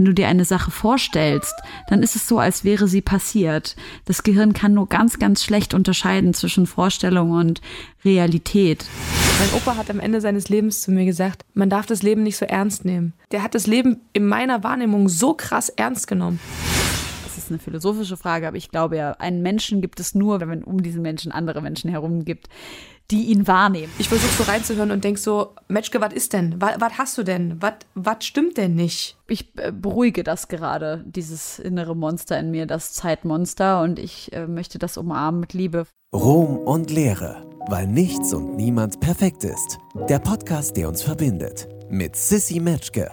[0.00, 1.52] Wenn du dir eine Sache vorstellst,
[1.88, 3.76] dann ist es so, als wäre sie passiert.
[4.06, 7.60] Das Gehirn kann nur ganz, ganz schlecht unterscheiden zwischen Vorstellung und
[8.02, 8.86] Realität.
[9.38, 12.38] Mein Opa hat am Ende seines Lebens zu mir gesagt, man darf das Leben nicht
[12.38, 13.12] so ernst nehmen.
[13.30, 16.40] Der hat das Leben in meiner Wahrnehmung so krass ernst genommen
[17.26, 20.48] Das ist eine philosophische Frage, aber ich glaube ja, einen Menschen gibt es nur, wenn
[20.48, 22.48] man um diesen Menschen andere Menschen herum gibt,
[23.10, 23.92] die ihn wahrnehmen.
[23.98, 26.60] Ich versuche so reinzuhören und denk so, Matschke, was ist denn?
[26.60, 27.60] Was hast du denn?
[27.94, 29.16] Was stimmt denn nicht?
[29.26, 34.46] Ich äh, beruhige das gerade, dieses innere Monster in mir, das Zeitmonster, und ich äh,
[34.46, 35.86] möchte das umarmen mit Liebe.
[36.14, 39.78] Ruhm und Lehre, weil nichts und niemand perfekt ist.
[40.08, 41.68] Der Podcast, der uns verbindet.
[41.88, 43.10] Mit Sissy Matschke.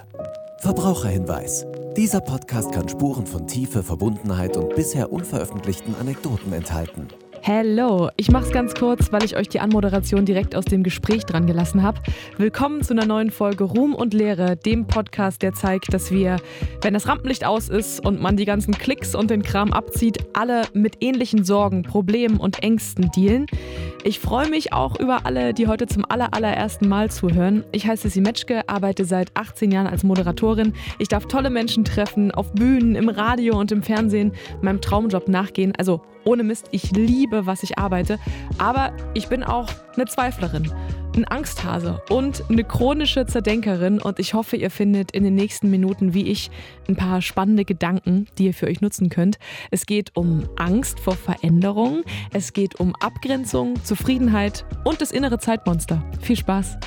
[0.60, 1.66] Verbraucherhinweis.
[1.96, 7.08] Dieser Podcast kann Spuren von Tiefe, Verbundenheit und bisher unveröffentlichten Anekdoten enthalten.
[7.50, 11.48] Hello, ich mach's ganz kurz, weil ich euch die Anmoderation direkt aus dem Gespräch dran
[11.48, 12.02] gelassen habe.
[12.38, 16.42] Willkommen zu einer neuen Folge Ruhm und Lehre, dem Podcast, der zeigt, dass wir,
[16.82, 20.64] wenn das Rampenlicht aus ist und man die ganzen Klicks und den Kram abzieht, alle
[20.74, 23.46] mit ähnlichen Sorgen, Problemen und Ängsten dealen.
[24.04, 27.64] Ich freue mich auch über alle, die heute zum aller, allerersten Mal zuhören.
[27.72, 30.74] Ich heiße Sissi Metschke, arbeite seit 18 Jahren als Moderatorin.
[31.00, 35.72] Ich darf tolle Menschen treffen, auf Bühnen, im Radio und im Fernsehen, meinem Traumjob nachgehen.
[35.78, 38.20] Also ohne Mist, ich liebe, was ich arbeite.
[38.58, 40.72] Aber ich bin auch eine Zweiflerin,
[41.16, 44.02] ein Angsthase und eine chronische Zerdenkerin.
[44.02, 46.52] Und ich hoffe, ihr findet in den nächsten Minuten, wie ich,
[46.88, 49.40] ein paar spannende Gedanken, die ihr für euch nutzen könnt.
[49.72, 52.04] Es geht um Angst vor Veränderung.
[52.34, 56.04] Es geht um Abgrenzung, Zufriedenheit und das innere Zeitmonster.
[56.22, 56.78] Viel Spaß!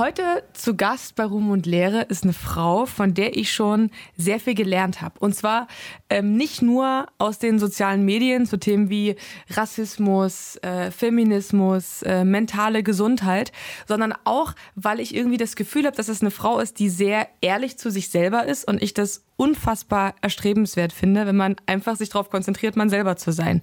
[0.00, 4.40] Heute zu Gast bei Ruhm und Lehre ist eine Frau, von der ich schon sehr
[4.40, 5.18] viel gelernt habe.
[5.18, 5.66] Und zwar
[6.08, 9.16] ähm, nicht nur aus den sozialen Medien zu Themen wie
[9.50, 13.52] Rassismus, äh, Feminismus, äh, mentale Gesundheit,
[13.86, 17.28] sondern auch, weil ich irgendwie das Gefühl habe, dass es eine Frau ist, die sehr
[17.42, 22.10] ehrlich zu sich selber ist und ich das unfassbar erstrebenswert finde, wenn man einfach sich
[22.10, 23.62] darauf konzentriert, man selber zu sein.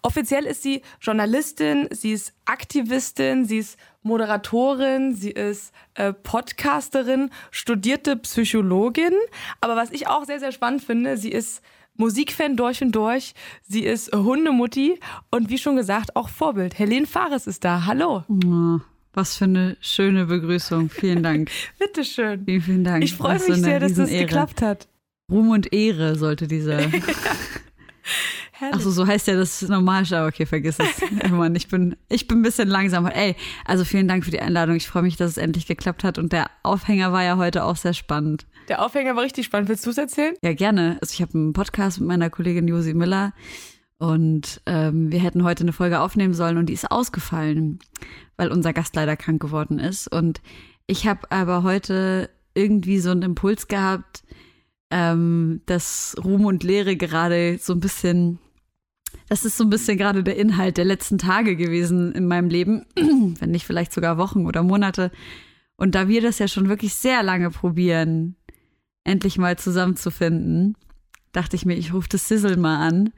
[0.00, 8.16] Offiziell ist sie Journalistin, sie ist Aktivistin, sie ist Moderatorin, sie ist äh, Podcasterin, studierte
[8.16, 9.12] Psychologin.
[9.60, 11.60] Aber was ich auch sehr, sehr spannend finde, sie ist
[11.96, 13.34] Musikfan durch und durch.
[13.68, 14.98] Sie ist Hundemutti
[15.30, 16.78] und wie schon gesagt, auch Vorbild.
[16.78, 17.84] Helene Fares ist da.
[17.84, 18.24] Hallo.
[18.26, 18.80] Oh,
[19.12, 20.88] was für eine schöne Begrüßung.
[20.88, 21.50] Vielen Dank.
[21.78, 22.42] Bitteschön.
[22.46, 23.04] Vielen, vielen Dank.
[23.04, 24.88] Ich freue mich sehr, dass das geklappt hat.
[25.30, 26.80] Ruhm und Ehre sollte dieser.
[28.72, 31.30] Achso, so heißt ja das normal, aber okay, vergiss es.
[31.30, 33.14] Mann, ich bin, ich bin ein bisschen langsamer.
[33.16, 34.76] Ey, also vielen Dank für die Einladung.
[34.76, 36.18] Ich freue mich, dass es endlich geklappt hat.
[36.18, 38.46] Und der Aufhänger war ja heute auch sehr spannend.
[38.68, 39.70] Der Aufhänger war richtig spannend.
[39.70, 40.34] Willst du es erzählen?
[40.42, 40.98] Ja, gerne.
[41.00, 43.32] Also ich habe einen Podcast mit meiner Kollegin Josi Miller
[43.98, 47.80] und ähm, wir hätten heute eine Folge aufnehmen sollen und die ist ausgefallen,
[48.36, 50.06] weil unser Gast leider krank geworden ist.
[50.06, 50.40] Und
[50.86, 54.22] ich habe aber heute irgendwie so einen Impuls gehabt,
[54.90, 58.38] ähm, dass Ruhm und Lehre gerade so ein bisschen,
[59.28, 62.84] das ist so ein bisschen gerade der Inhalt der letzten Tage gewesen in meinem Leben,
[62.96, 65.10] wenn nicht vielleicht sogar Wochen oder Monate.
[65.76, 68.36] Und da wir das ja schon wirklich sehr lange probieren,
[69.04, 70.76] endlich mal zusammenzufinden,
[71.32, 73.12] dachte ich mir, ich rufe das Sizzle mal an.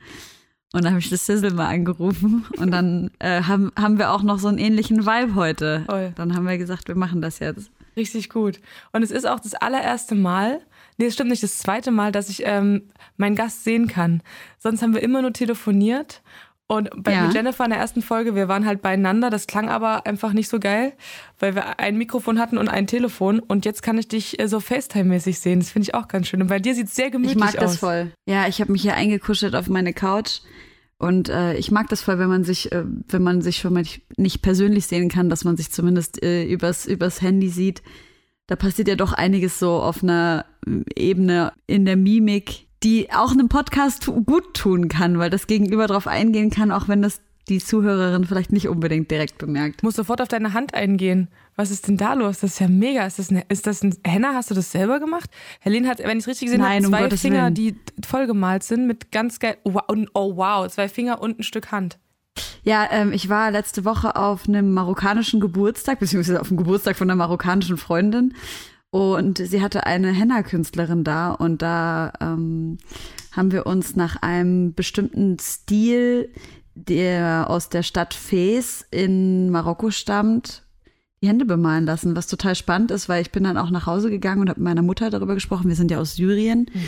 [0.72, 4.22] Und dann habe ich das Sizzle mal angerufen und dann äh, haben, haben wir auch
[4.22, 5.84] noch so einen ähnlichen Vibe heute.
[5.86, 6.12] Voll.
[6.16, 7.70] Dann haben wir gesagt, wir machen das jetzt.
[7.96, 8.60] Richtig gut.
[8.92, 10.60] Und es ist auch das allererste Mal,
[10.98, 11.42] Nee, es stimmt nicht.
[11.42, 14.22] Das zweite Mal, dass ich ähm, meinen Gast sehen kann.
[14.58, 16.22] Sonst haben wir immer nur telefoniert.
[16.68, 17.30] Und bei ja.
[17.30, 19.28] Jennifer in der ersten Folge, wir waren halt beieinander.
[19.28, 20.94] Das klang aber einfach nicht so geil,
[21.38, 23.40] weil wir ein Mikrofon hatten und ein Telefon.
[23.40, 25.60] Und jetzt kann ich dich äh, so FaceTime-mäßig sehen.
[25.60, 26.40] Das finde ich auch ganz schön.
[26.40, 27.50] Und bei dir sieht es sehr gemütlich aus.
[27.50, 27.72] Ich mag aus.
[27.72, 28.12] das voll.
[28.26, 30.40] Ja, ich habe mich hier eingekuschelt auf meine Couch.
[30.98, 33.84] Und äh, ich mag das voll, wenn man sich, äh, wenn man sich schon mal
[34.16, 37.82] nicht persönlich sehen kann, dass man sich zumindest äh, übers, übers Handy sieht
[38.52, 40.44] da passiert ja doch einiges so auf einer
[40.94, 46.06] Ebene in der Mimik, die auch einem Podcast gut tun kann, weil das Gegenüber darauf
[46.06, 49.82] eingehen kann, auch wenn das die Zuhörerin vielleicht nicht unbedingt direkt bemerkt.
[49.82, 51.28] Muss sofort auf deine Hand eingehen.
[51.56, 52.40] Was ist denn da los?
[52.40, 53.06] Das ist ja mega.
[53.06, 54.34] Ist das, ein, ist das ein Henna?
[54.34, 55.30] Hast du das selber gemacht?
[55.60, 57.54] Helene hat, wenn ich es richtig gesehen habe, zwei um Finger, Willen.
[57.54, 59.56] die vollgemalt sind mit ganz geil.
[59.64, 59.78] Oh,
[60.12, 61.98] oh wow, zwei Finger und ein Stück Hand.
[62.64, 67.10] Ja, ähm, ich war letzte Woche auf einem marokkanischen Geburtstag, beziehungsweise auf dem Geburtstag von
[67.10, 68.34] einer marokkanischen Freundin.
[68.90, 72.76] Und sie hatte eine Henna-Künstlerin da und da ähm,
[73.32, 76.30] haben wir uns nach einem bestimmten Stil,
[76.74, 80.62] der aus der Stadt Fes in Marokko stammt,
[81.22, 84.10] die Hände bemalen lassen, was total spannend ist, weil ich bin dann auch nach Hause
[84.10, 85.68] gegangen und habe mit meiner Mutter darüber gesprochen.
[85.68, 86.66] Wir sind ja aus Syrien.
[86.72, 86.80] Mhm.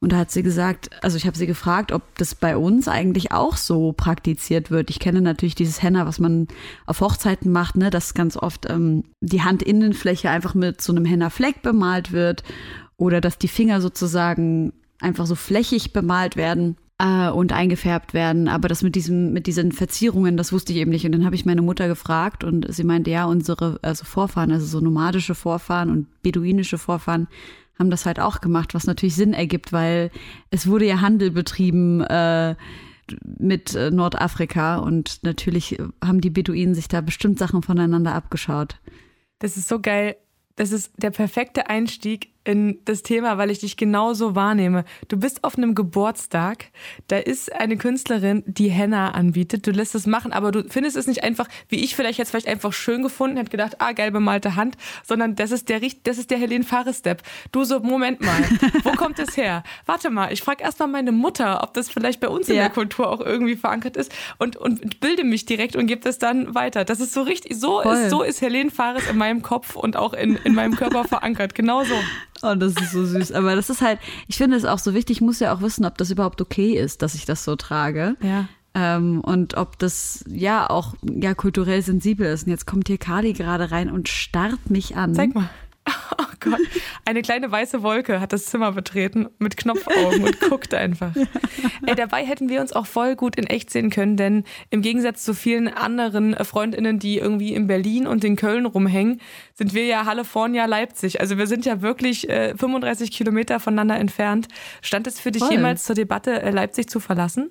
[0.00, 3.32] Und da hat sie gesagt, also ich habe sie gefragt, ob das bei uns eigentlich
[3.32, 4.90] auch so praktiziert wird.
[4.90, 6.46] Ich kenne natürlich dieses Henna, was man
[6.86, 11.62] auf Hochzeiten macht, ne, dass ganz oft ähm, die Handinnenfläche einfach mit so einem Henna-Fleck
[11.62, 12.44] bemalt wird.
[12.96, 18.48] oder dass die Finger sozusagen einfach so flächig bemalt werden äh, und eingefärbt werden.
[18.48, 21.06] Aber das mit diesem, mit diesen Verzierungen, das wusste ich eben nicht.
[21.06, 24.66] Und dann habe ich meine Mutter gefragt und sie meinte, ja, unsere also Vorfahren, also
[24.66, 27.28] so nomadische Vorfahren und beduinische Vorfahren,
[27.78, 30.10] haben das halt auch gemacht, was natürlich Sinn ergibt, weil
[30.50, 32.56] es wurde ja Handel betrieben äh,
[33.22, 38.76] mit äh, Nordafrika und natürlich haben die Beduinen sich da bestimmt Sachen voneinander abgeschaut.
[39.38, 40.16] Das ist so geil.
[40.56, 44.84] Das ist der perfekte Einstieg in das Thema, weil ich dich genauso wahrnehme.
[45.08, 46.66] Du bist auf einem Geburtstag,
[47.08, 49.66] da ist eine Künstlerin, die Henna anbietet.
[49.66, 52.48] Du lässt es machen, aber du findest es nicht einfach, wie ich vielleicht jetzt vielleicht
[52.48, 56.30] einfach schön gefunden hätte, gedacht, ah, geil bemalte Hand, sondern das ist der, das ist
[56.30, 57.22] der Helene Fares-Step.
[57.52, 58.42] Du so, Moment mal,
[58.82, 59.62] wo kommt das her?
[59.84, 62.62] Warte mal, ich frage erstmal meine Mutter, ob das vielleicht bei uns in ja.
[62.62, 66.54] der Kultur auch irgendwie verankert ist und, und bilde mich direkt und gebe das dann
[66.54, 66.84] weiter.
[66.84, 70.14] Das ist so richtig, so ist, so ist Helene Fares in meinem Kopf und auch
[70.14, 71.54] in, in meinem Körper verankert.
[71.54, 71.94] Genau so.
[72.42, 73.32] Oh, das ist so süß.
[73.32, 75.84] Aber das ist halt, ich finde es auch so wichtig, ich muss ja auch wissen,
[75.84, 78.16] ob das überhaupt okay ist, dass ich das so trage.
[78.22, 78.48] Ja.
[78.74, 82.46] Ähm, und ob das ja auch ja kulturell sensibel ist.
[82.46, 85.14] Und jetzt kommt hier Kali gerade rein und starrt mich an.
[85.14, 85.48] Zeig mal.
[86.20, 86.60] Oh Gott,
[87.04, 91.12] eine kleine weiße Wolke hat das Zimmer betreten mit Knopfaugen und guckt einfach.
[91.86, 95.24] Ey, dabei hätten wir uns auch voll gut in echt sehen können, denn im Gegensatz
[95.24, 99.20] zu vielen anderen Freundinnen, die irgendwie in Berlin und in Köln rumhängen,
[99.54, 101.20] sind wir ja California Leipzig.
[101.20, 104.48] Also wir sind ja wirklich äh, 35 Kilometer voneinander entfernt.
[104.82, 105.52] Stand es für dich voll.
[105.52, 107.50] jemals zur Debatte, äh, Leipzig zu verlassen?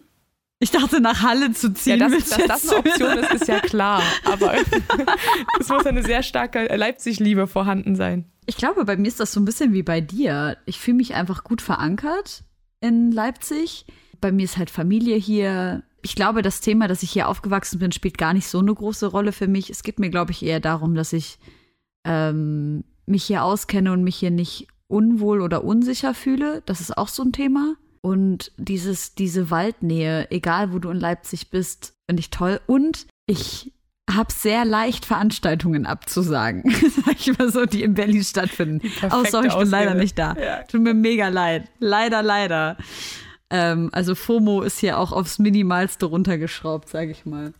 [0.59, 1.99] Ich dachte, nach Halle zu ziehen.
[1.99, 4.01] Ja, dass, dass das eine Option ist, ist ja klar.
[4.25, 4.55] Aber
[5.59, 8.25] es muss eine sehr starke Leipzig-Liebe vorhanden sein.
[8.47, 10.57] Ich glaube, bei mir ist das so ein bisschen wie bei dir.
[10.65, 12.43] Ich fühle mich einfach gut verankert
[12.79, 13.85] in Leipzig.
[14.19, 15.83] Bei mir ist halt Familie hier.
[16.01, 19.07] Ich glaube, das Thema, dass ich hier aufgewachsen bin, spielt gar nicht so eine große
[19.07, 19.69] Rolle für mich.
[19.69, 21.37] Es geht mir, glaube ich, eher darum, dass ich
[22.03, 26.63] ähm, mich hier auskenne und mich hier nicht unwohl oder unsicher fühle.
[26.65, 27.75] Das ist auch so ein Thema.
[28.01, 32.59] Und dieses, diese Waldnähe, egal wo du in Leipzig bist, finde ich toll.
[32.67, 33.73] Und ich
[34.09, 36.63] habe sehr leicht Veranstaltungen abzusagen,
[37.05, 38.89] sag ich mal so, die in Berlin stattfinden.
[39.29, 40.35] Sorry, ich bin leider nicht da.
[40.35, 40.63] Ja.
[40.63, 41.69] Tut mir mega leid.
[41.79, 42.77] Leider, leider.
[43.49, 47.53] Ähm, also FOMO ist hier auch aufs Minimalste runtergeschraubt, sage ich mal.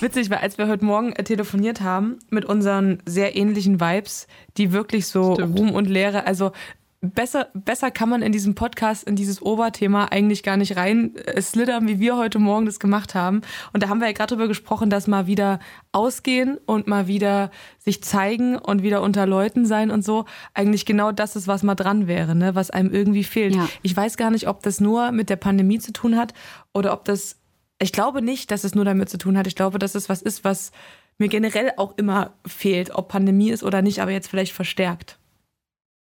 [0.00, 4.26] Witzig, weil als wir heute Morgen äh, telefoniert haben mit unseren sehr ähnlichen Vibes,
[4.56, 5.58] die wirklich so Stimmt.
[5.58, 6.52] Ruhm und Leere, also
[7.00, 11.40] besser, besser kann man in diesem Podcast in dieses Oberthema eigentlich gar nicht rein äh,
[11.40, 13.42] slittern, wie wir heute Morgen das gemacht haben.
[13.72, 15.60] Und da haben wir ja gerade darüber gesprochen, dass mal wieder
[15.92, 21.12] ausgehen und mal wieder sich zeigen und wieder unter Leuten sein und so eigentlich genau
[21.12, 22.54] das ist, was mal dran wäre, ne?
[22.54, 23.54] was einem irgendwie fehlt.
[23.54, 23.68] Ja.
[23.82, 26.34] Ich weiß gar nicht, ob das nur mit der Pandemie zu tun hat
[26.72, 27.36] oder ob das,
[27.78, 29.46] ich glaube nicht, dass es nur damit zu tun hat.
[29.46, 30.72] Ich glaube, dass es was ist, was
[31.18, 35.18] mir generell auch immer fehlt, ob Pandemie ist oder nicht, aber jetzt vielleicht verstärkt.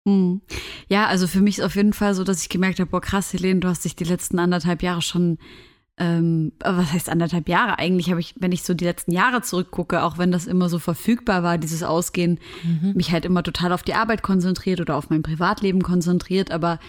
[0.07, 0.43] Hm.
[0.89, 3.33] Ja, also für mich ist auf jeden Fall so, dass ich gemerkt habe, boah krass,
[3.33, 5.39] Helene, du hast dich die letzten anderthalb Jahre schon,
[5.97, 7.79] ähm, was heißt anderthalb Jahre?
[7.79, 10.79] Eigentlich habe ich, wenn ich so die letzten Jahre zurückgucke, auch wenn das immer so
[10.79, 12.93] verfügbar war, dieses Ausgehen, mhm.
[12.95, 16.81] mich halt immer total auf die Arbeit konzentriert oder auf mein Privatleben konzentriert, aber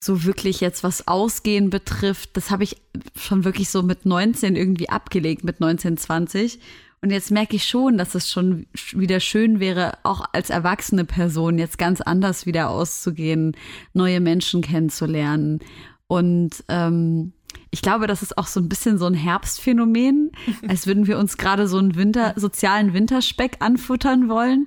[0.00, 2.76] so wirklich jetzt was Ausgehen betrifft, das habe ich
[3.16, 6.58] schon wirklich so mit 19 irgendwie abgelegt, mit 19, 20
[7.04, 11.58] und jetzt merke ich schon, dass es schon wieder schön wäre, auch als erwachsene Person
[11.58, 13.54] jetzt ganz anders wieder auszugehen,
[13.92, 15.60] neue Menschen kennenzulernen.
[16.06, 17.34] Und ähm,
[17.70, 20.32] ich glaube, das ist auch so ein bisschen so ein Herbstphänomen,
[20.66, 24.64] als würden wir uns gerade so einen Winter, sozialen Winterspeck anfuttern wollen.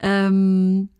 [0.00, 0.90] Ähm,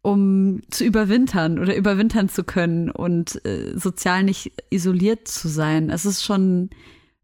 [0.00, 5.90] um zu überwintern oder überwintern zu können und äh, sozial nicht isoliert zu sein.
[5.90, 6.70] Es ist schon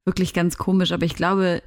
[0.04, 1.62] wirklich ganz komisch, aber ich glaube,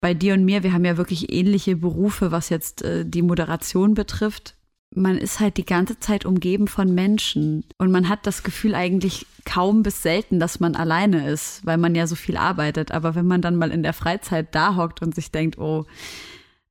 [0.00, 3.94] bei dir und mir, wir haben ja wirklich ähnliche Berufe, was jetzt äh, die Moderation
[3.94, 4.54] betrifft.
[4.94, 9.26] Man ist halt die ganze Zeit umgeben von Menschen und man hat das Gefühl eigentlich
[9.44, 12.92] kaum bis selten, dass man alleine ist, weil man ja so viel arbeitet.
[12.92, 15.84] Aber wenn man dann mal in der Freizeit da hockt und sich denkt, oh,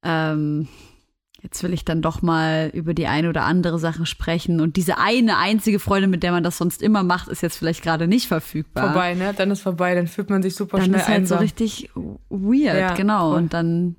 [0.04, 0.68] ähm,
[1.42, 4.60] jetzt will ich dann doch mal über die eine oder andere Sache sprechen.
[4.60, 7.84] Und diese eine einzige Freundin, mit der man das sonst immer macht, ist jetzt vielleicht
[7.84, 8.92] gerade nicht verfügbar.
[8.92, 9.34] Vorbei, ne?
[9.36, 11.38] Dann ist vorbei, dann fühlt man sich super dann schnell ist halt einsam.
[11.38, 11.90] so richtig
[12.30, 13.32] weird, ja, genau.
[13.32, 13.38] Voll.
[13.38, 13.96] Und dann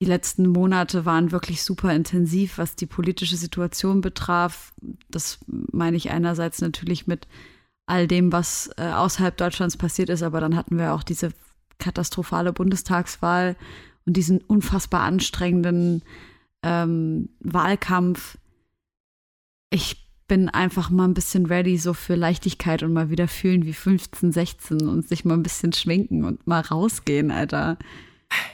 [0.00, 4.72] die letzten Monate waren wirklich super intensiv, was die politische Situation betraf.
[5.10, 7.26] Das meine ich einerseits natürlich mit
[7.86, 11.32] all dem, was äh, außerhalb Deutschlands passiert ist, aber dann hatten wir auch diese
[11.78, 13.56] katastrophale Bundestagswahl
[14.06, 16.02] und diesen unfassbar anstrengenden
[16.62, 18.38] ähm, Wahlkampf.
[19.70, 23.72] Ich bin einfach mal ein bisschen ready so für Leichtigkeit und mal wieder fühlen wie
[23.72, 27.78] 15, 16 und sich mal ein bisschen schminken und mal rausgehen, Alter.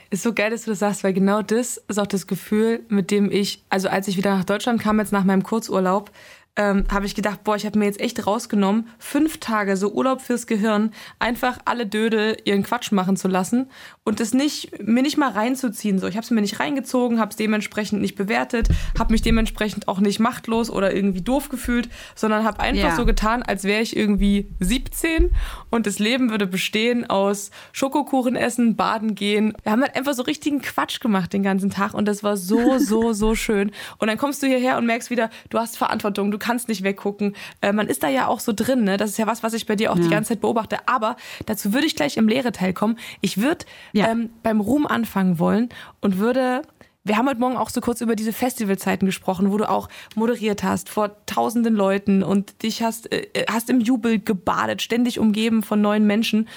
[0.09, 3.11] Ist so geil, dass du das sagst, weil genau das ist auch das Gefühl, mit
[3.11, 6.11] dem ich, also als ich wieder nach Deutschland kam, jetzt nach meinem Kurzurlaub,
[6.57, 10.21] ähm, habe ich gedacht, boah, ich habe mir jetzt echt rausgenommen, fünf Tage so Urlaub
[10.21, 13.69] fürs Gehirn, einfach alle Dödel ihren Quatsch machen zu lassen
[14.05, 15.99] und es nicht mir nicht mal reinzuziehen.
[15.99, 19.87] So, ich habe es mir nicht reingezogen, habe es dementsprechend nicht bewertet, habe mich dementsprechend
[19.87, 22.95] auch nicht machtlos oder irgendwie doof gefühlt, sondern habe einfach ja.
[22.95, 25.31] so getan, als wäre ich irgendwie 17
[25.69, 29.53] und das Leben würde bestehen aus Schokokuchen essen, baden gehen.
[29.63, 32.77] Wir haben halt einfach so richtigen Quatsch gemacht den ganzen Tag und das war so
[32.77, 33.71] so so schön.
[33.97, 37.35] Und dann kommst du hierher und merkst wieder, du hast Verantwortung, du kannst nicht weggucken.
[37.61, 38.97] Äh, man ist da ja auch so drin, ne?
[38.97, 40.03] Das ist ja was, was ich bei dir auch ja.
[40.03, 40.87] die ganze Zeit beobachte.
[40.87, 42.97] Aber dazu würde ich gleich im Lehre-Teil kommen.
[43.21, 44.09] Ich würde ja.
[44.09, 45.69] ähm, beim Ruhm anfangen wollen
[46.01, 46.61] und würde
[47.07, 50.63] wir haben heute Morgen auch so kurz über diese Festivalzeiten gesprochen, wo du auch moderiert
[50.63, 55.81] hast vor tausenden Leuten und dich hast, äh, hast im Jubel gebadet, ständig umgeben von
[55.81, 56.47] neuen Menschen.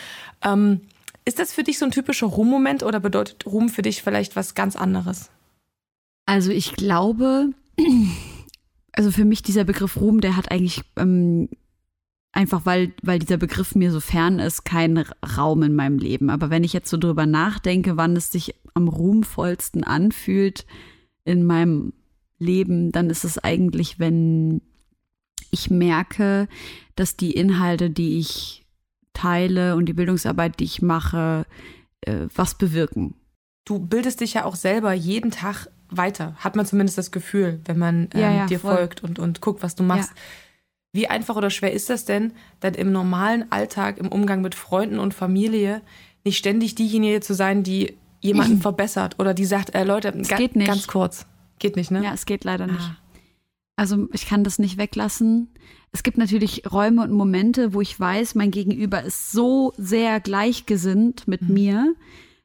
[0.43, 0.81] Ähm,
[1.27, 4.55] ist das für dich so ein typischer Ruhmmoment oder bedeutet Ruhm für dich vielleicht was
[4.55, 5.29] ganz anderes?
[6.25, 7.51] Also ich glaube,
[8.93, 11.49] also für mich dieser Begriff Ruhm, der hat eigentlich ähm,
[12.33, 15.05] einfach, weil, weil dieser Begriff mir so fern ist, keinen
[15.37, 16.31] Raum in meinem Leben.
[16.31, 20.67] Aber wenn ich jetzt so drüber nachdenke, wann es sich am ruhmvollsten anfühlt
[21.25, 21.93] in meinem
[22.39, 24.63] Leben, dann ist es eigentlich, wenn
[25.51, 26.49] ich merke,
[26.95, 28.67] dass die Inhalte, die ich
[29.13, 31.47] teile und die Bildungsarbeit, die ich mache,
[32.03, 33.15] äh, was bewirken.
[33.65, 37.79] Du bildest dich ja auch selber jeden Tag weiter, hat man zumindest das Gefühl, wenn
[37.79, 38.77] man ähm, ja, ja, dir voll.
[38.77, 40.11] folgt und, und guckt, was du machst.
[40.11, 40.17] Ja.
[40.93, 44.99] Wie einfach oder schwer ist das denn, dann im normalen Alltag, im Umgang mit Freunden
[44.99, 45.83] und Familie,
[46.25, 50.57] nicht ständig diejenige zu sein, die jemanden verbessert oder die sagt, äh, Leute, ga geht
[50.57, 50.67] nicht.
[50.67, 51.27] ganz kurz.
[51.59, 52.03] Geht nicht, ne?
[52.03, 52.81] Ja, es geht leider nicht.
[52.81, 52.97] Ah.
[53.77, 55.51] Also ich kann das nicht weglassen.
[55.93, 61.29] Es gibt natürlich Räume und Momente, wo ich weiß, mein Gegenüber ist so sehr gleichgesinnt
[61.29, 61.55] mit mhm.
[61.55, 61.95] mir,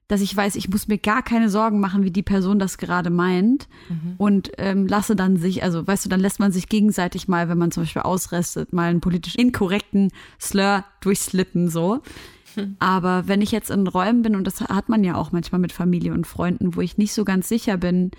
[0.08, 3.10] dass ich weiß, ich muss mir gar keine Sorgen machen, wie die Person das gerade
[3.10, 4.16] meint mhm.
[4.18, 7.58] und ähm, lasse dann sich, also weißt du, dann lässt man sich gegenseitig mal, wenn
[7.58, 12.02] man zum Beispiel ausrestet, mal einen politisch inkorrekten Slur durchslippen so.
[12.56, 12.76] Mhm.
[12.80, 15.72] Aber wenn ich jetzt in Räumen bin, und das hat man ja auch manchmal mit
[15.72, 18.12] Familie und Freunden, wo ich nicht so ganz sicher bin,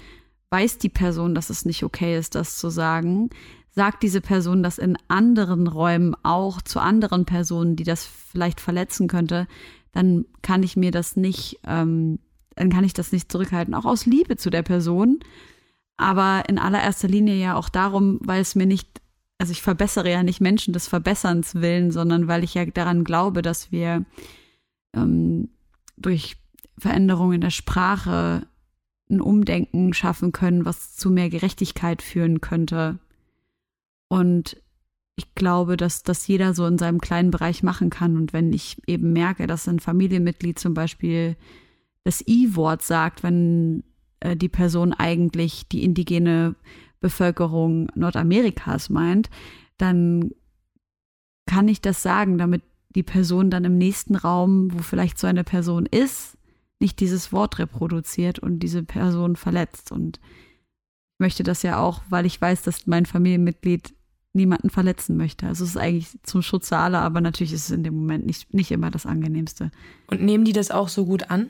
[0.50, 3.30] weiß die Person, dass es nicht okay ist, das zu sagen,
[3.74, 9.08] sagt diese Person das in anderen Räumen auch zu anderen Personen, die das vielleicht verletzen
[9.08, 9.46] könnte,
[9.94, 12.18] dann kann ich mir das nicht, ähm,
[12.56, 15.20] dann kann ich das nicht zurückhalten, auch aus Liebe zu der Person.
[15.96, 19.00] Aber in allererster Linie ja auch darum, weil es mir nicht,
[19.38, 23.42] also ich verbessere ja nicht Menschen des Verbesserns willen, sondern weil ich ja daran glaube,
[23.42, 24.04] dass wir
[24.94, 25.50] ähm,
[25.96, 26.36] durch
[26.76, 28.48] Veränderungen in der Sprache
[29.08, 32.98] ein Umdenken schaffen können, was zu mehr Gerechtigkeit führen könnte.
[34.08, 34.56] Und
[35.16, 38.16] ich glaube, dass das jeder so in seinem kleinen Bereich machen kann.
[38.16, 41.36] Und wenn ich eben merke, dass ein Familienmitglied zum Beispiel
[42.02, 43.84] das I-Wort sagt, wenn
[44.20, 46.56] äh, die Person eigentlich die indigene
[47.00, 49.30] Bevölkerung Nordamerikas meint,
[49.78, 50.32] dann
[51.46, 52.62] kann ich das sagen, damit
[52.94, 56.36] die Person dann im nächsten Raum, wo vielleicht so eine Person ist,
[56.80, 59.92] nicht dieses Wort reproduziert und diese Person verletzt.
[59.92, 63.94] Und ich möchte das ja auch, weil ich weiß, dass mein Familienmitglied
[64.34, 65.46] niemanden verletzen möchte.
[65.46, 68.52] Also es ist eigentlich zum Schutze aller, aber natürlich ist es in dem Moment nicht,
[68.52, 69.70] nicht immer das Angenehmste.
[70.08, 71.48] Und nehmen die das auch so gut an?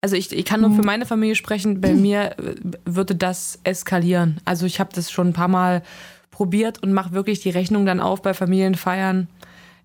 [0.00, 0.84] Also ich, ich kann nur für hm.
[0.84, 4.38] meine Familie sprechen, bei mir äh, würde das eskalieren.
[4.44, 5.82] Also ich habe das schon ein paar Mal
[6.30, 9.28] probiert und mache wirklich die Rechnung dann auf bei Familienfeiern.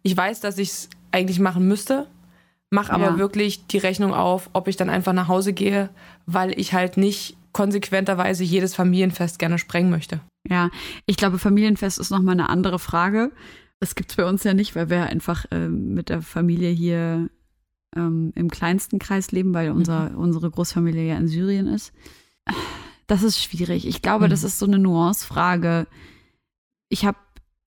[0.02, 2.08] Ich weiß, dass ich es eigentlich machen müsste,
[2.70, 3.18] mache aber ja.
[3.18, 5.90] wirklich die Rechnung auf, ob ich dann einfach nach Hause gehe,
[6.26, 10.22] weil ich halt nicht konsequenterweise jedes Familienfest gerne sprengen möchte.
[10.50, 10.70] Ja,
[11.06, 13.32] ich glaube, Familienfest ist nochmal eine andere Frage.
[13.80, 17.30] Das gibt es bei uns ja nicht, weil wir einfach äh, mit der Familie hier
[17.96, 20.18] ähm, im kleinsten Kreis leben, weil unser, mhm.
[20.18, 21.94] unsere Großfamilie ja in Syrien ist.
[23.08, 23.88] Das ist schwierig.
[23.88, 24.30] Ich glaube, mhm.
[24.30, 25.88] das ist so eine Nuancefrage.
[26.90, 27.18] Ich habe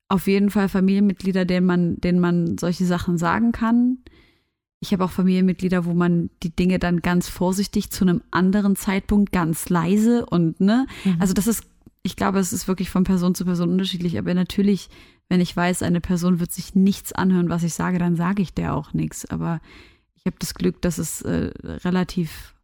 [0.09, 3.99] auf jeden Fall Familienmitglieder, denen man, denen man solche Sachen sagen kann.
[4.81, 9.33] Ich habe auch Familienmitglieder, wo man die Dinge dann ganz vorsichtig zu einem anderen Zeitpunkt
[9.33, 11.17] ganz leise und ne, mhm.
[11.21, 11.65] also das ist
[12.03, 14.19] ich glaube, es ist wirklich von Person zu Person unterschiedlich.
[14.19, 14.89] Aber natürlich,
[15.29, 18.55] wenn ich weiß, eine Person wird sich nichts anhören, was ich sage, dann sage ich
[18.55, 19.25] der auch nichts.
[19.27, 19.61] Aber
[20.15, 21.53] ich habe das Glück, dass es äh,
[21.85, 22.55] relativ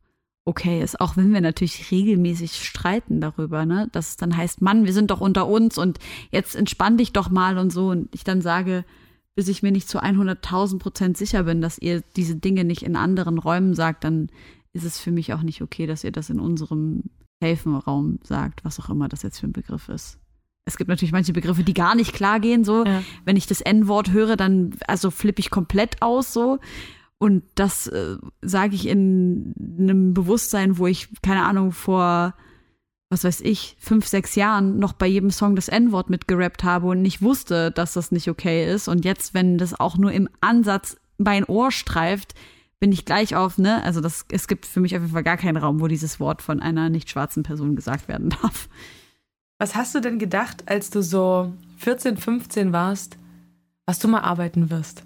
[0.45, 4.87] okay ist, auch wenn wir natürlich regelmäßig streiten darüber, ne, dass es dann heißt, Mann,
[4.87, 5.99] wir sind doch unter uns und
[6.30, 8.87] jetzt entspann dich doch mal und so und ich dann sage,
[9.35, 12.97] bis ich mir nicht zu 100.000 Prozent sicher bin, dass ihr diese Dinge nicht in
[12.97, 14.30] anderen Räumen sagt, dann
[14.73, 17.04] ist es für mich auch nicht okay, dass ihr das in unserem
[17.40, 20.18] Helfenraum sagt, was auch immer das jetzt für ein Begriff ist.
[20.64, 22.85] Es gibt natürlich manche Begriffe, die gar nicht klar gehen, so.
[22.85, 23.02] Ja.
[23.25, 26.59] Wenn ich das N-Wort höre, dann, also flippe ich komplett aus, so.
[27.18, 32.35] Und das äh, sage ich in einem Bewusstsein, wo ich, keine Ahnung, vor
[33.11, 37.00] was weiß ich, fünf, sechs Jahren noch bei jedem Song das N-Wort mitgerappt habe und
[37.00, 38.87] nicht wusste, dass das nicht okay ist.
[38.88, 42.35] Und jetzt, wenn das auch nur im Ansatz mein Ohr streift,
[42.80, 43.82] bin ich gleich auf, ne?
[43.82, 46.42] Also das, es gibt für mich auf jeden Fall gar keinen Raum, wo dieses Wort
[46.42, 48.68] von einer nicht schwarzen Person gesagt werden darf.
[49.58, 53.18] Was hast du denn gedacht, als du so 14, 15 warst,
[53.87, 55.02] was du mal arbeiten wirst?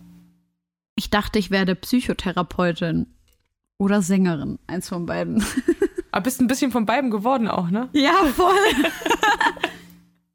[0.94, 3.06] Ich dachte, ich werde Psychotherapeutin
[3.78, 5.42] oder Sängerin, eins von beiden.
[6.12, 7.88] Aber bist ein bisschen von beiden geworden auch, ne?
[7.94, 8.52] Ja, voll.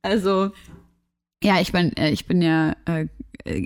[0.01, 0.51] also,
[1.43, 3.05] ja, ich bin, äh, ich bin ja äh,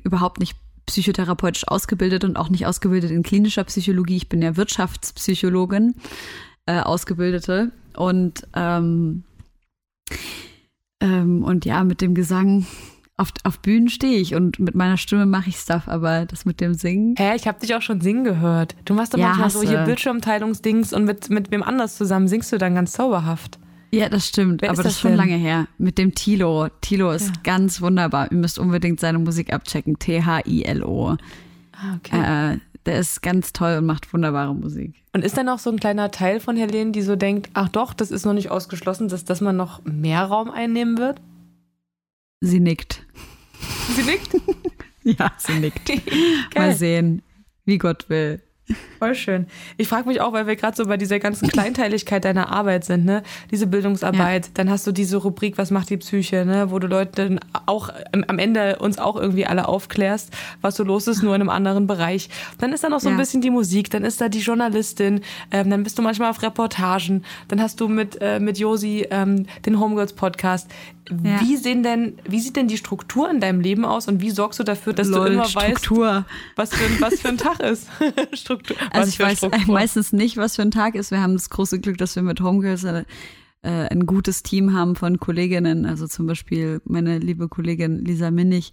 [0.04, 4.18] überhaupt nicht psychotherapeutisch ausgebildet und auch nicht ausgebildet in klinischer Psychologie.
[4.18, 5.96] Ich bin ja Wirtschaftspsychologin,
[6.66, 7.72] äh, Ausgebildete.
[7.96, 9.24] Und, ähm,
[11.00, 12.66] ähm, und ja, mit dem Gesang
[13.18, 16.60] auf, auf Bühnen stehe ich und mit meiner Stimme mache ich Stuff, aber das mit
[16.60, 17.16] dem Singen.
[17.18, 18.76] Hä, ich habe dich auch schon singen gehört.
[18.86, 22.52] Du machst doch ja, manchmal so hier Bildschirmteilungsdings und mit, mit wem anders zusammen singst
[22.52, 23.60] du dann ganz zauberhaft.
[23.94, 25.68] Ja, das stimmt, Wer aber das, ist schon lange her.
[25.78, 26.70] Mit dem Tilo.
[26.80, 27.34] Tilo ist ja.
[27.44, 28.32] ganz wunderbar.
[28.32, 30.00] Ihr müsst unbedingt seine Musik abchecken.
[30.00, 31.18] T-H-I-L-O.
[31.74, 32.54] Ah, okay.
[32.54, 34.96] Äh, der ist ganz toll und macht wunderbare Musik.
[35.14, 37.94] Und ist dann auch so ein kleiner Teil von Helene, die so denkt, ach doch,
[37.94, 41.22] das ist noch nicht ausgeschlossen, dass, dass man noch mehr Raum einnehmen wird?
[42.40, 43.06] Sie nickt.
[43.96, 44.36] Sie nickt?
[45.04, 45.92] ja, sie nickt.
[46.56, 47.22] Mal sehen,
[47.66, 48.42] wie Gott will.
[49.00, 49.48] Voll schön.
[49.78, 53.06] Ich frage mich auch, weil wir gerade so bei dieser ganzen Kleinteiligkeit deiner Arbeit sind,
[53.06, 53.24] ne?
[53.50, 54.52] Diese Bildungsarbeit, ja.
[54.54, 56.72] dann hast du diese Rubrik, was macht die Psyche, ne?
[56.72, 57.90] Wo du Leute dann auch
[58.28, 61.88] am Ende uns auch irgendwie alle aufklärst, was so los ist, nur in einem anderen
[61.88, 62.30] Bereich.
[62.60, 63.16] Dann ist da noch so ja.
[63.16, 66.42] ein bisschen die Musik, dann ist da die Journalistin, ähm, dann bist du manchmal auf
[66.42, 70.70] Reportagen, dann hast du mit, äh, mit Josi ähm, den Homegirls Podcast.
[71.24, 71.42] Ja.
[71.42, 74.60] Wie sehen denn, wie sieht denn die Struktur in deinem Leben aus und wie sorgst
[74.60, 76.08] du dafür, dass Lol, du immer Struktur.
[76.08, 76.26] weißt,
[76.56, 77.88] was für, ein, was für ein Tag ist?
[78.34, 78.78] Struktur.
[78.92, 79.66] Also ich weiß Struktur?
[79.74, 81.12] meistens nicht, was für ein Tag ist.
[81.12, 83.06] Wir haben das große Glück, dass wir mit Homegirls eine,
[83.62, 85.86] äh, ein gutes Team haben von Kolleginnen.
[85.86, 88.72] Also zum Beispiel meine liebe Kollegin Lisa Minnig,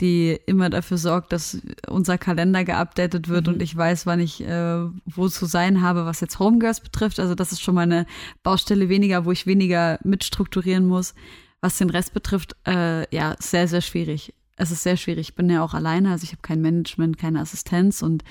[0.00, 3.54] die immer dafür sorgt, dass unser Kalender geupdatet wird mhm.
[3.54, 7.18] und ich weiß, wann ich äh, wo zu sein habe, was jetzt Homegirls betrifft.
[7.18, 8.06] Also das ist schon mal eine
[8.42, 11.14] Baustelle weniger, wo ich weniger mitstrukturieren muss.
[11.62, 14.34] Was den Rest betrifft, äh, ja, sehr, sehr schwierig.
[14.56, 15.30] Es ist sehr schwierig.
[15.30, 18.24] Ich bin ja auch alleine, also ich habe kein Management, keine Assistenz und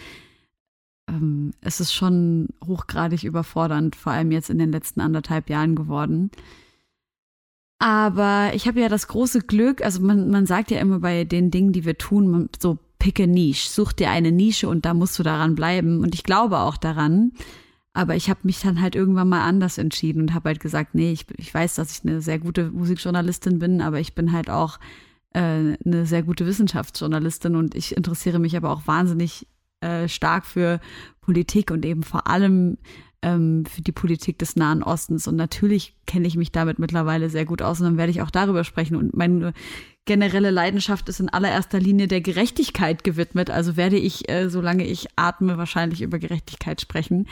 [1.08, 6.32] ähm, es ist schon hochgradig überfordernd, vor allem jetzt in den letzten anderthalb Jahren geworden.
[7.80, 11.50] Aber ich habe ja das große Glück, also man, man sagt ja immer bei den
[11.50, 14.94] Dingen, die wir tun, man, so pick a Nische, such dir eine Nische und da
[14.94, 16.02] musst du daran bleiben.
[16.02, 17.32] Und ich glaube auch daran.
[18.00, 21.12] Aber ich habe mich dann halt irgendwann mal anders entschieden und habe halt gesagt, nee,
[21.12, 24.80] ich, ich weiß, dass ich eine sehr gute Musikjournalistin bin, aber ich bin halt auch
[25.34, 29.48] äh, eine sehr gute Wissenschaftsjournalistin und ich interessiere mich aber auch wahnsinnig
[29.82, 30.80] äh, stark für
[31.20, 32.78] Politik und eben vor allem
[33.22, 35.28] ähm, für die Politik des Nahen Ostens.
[35.28, 38.32] Und natürlich kenne ich mich damit mittlerweile sehr gut aus und dann werde ich auch
[38.32, 38.96] darüber sprechen.
[38.96, 39.52] Und meine
[40.06, 43.50] generelle Leidenschaft ist in allererster Linie der Gerechtigkeit gewidmet.
[43.50, 47.28] Also werde ich, äh, solange ich atme, wahrscheinlich über Gerechtigkeit sprechen.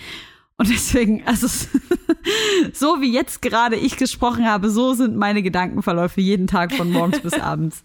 [0.57, 1.47] Und deswegen, also
[2.73, 7.19] so wie jetzt gerade ich gesprochen habe, so sind meine Gedankenverläufe jeden Tag von morgens
[7.19, 7.83] bis abends.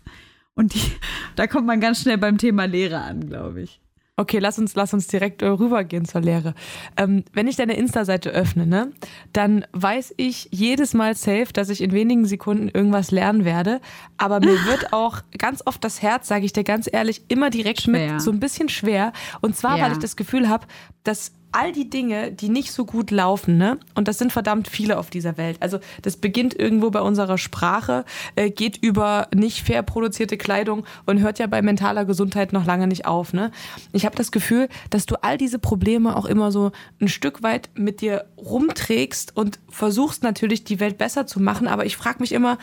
[0.55, 0.93] Und die,
[1.37, 3.81] da kommt man ganz schnell beim Thema Lehre an, glaube ich.
[4.15, 6.55] Okay, lass uns, lass uns direkt äh, rübergehen zur Lehre.
[6.99, 8.93] Ähm, wenn ich deine Insta-Seite öffne, ne,
[9.33, 13.81] dann weiß ich jedes Mal safe, dass ich in wenigen Sekunden irgendwas lernen werde.
[14.19, 17.83] Aber mir wird auch ganz oft das Herz, sage ich dir ganz ehrlich, immer direkt
[17.83, 18.13] schwer.
[18.13, 19.15] mit so ein bisschen schwer.
[19.41, 19.85] Und zwar, ja.
[19.85, 20.67] weil ich das Gefühl habe,
[21.05, 23.79] dass all die Dinge, die nicht so gut laufen, ne?
[23.95, 25.59] Und das sind verdammt viele auf dieser Welt.
[25.61, 28.05] Also das beginnt irgendwo bei unserer Sprache,
[28.37, 32.87] äh, geht über nicht fair produzierte Kleidung und hört ja bei mentaler Gesundheit noch lange
[32.87, 33.51] nicht auf, ne?
[33.93, 37.71] Ich habe das Gefühl, dass du all diese Probleme auch immer so ein Stück weit
[37.75, 42.33] mit dir rumträgst und versuchst natürlich die Welt besser zu machen, aber ich frage mich
[42.33, 42.59] immer,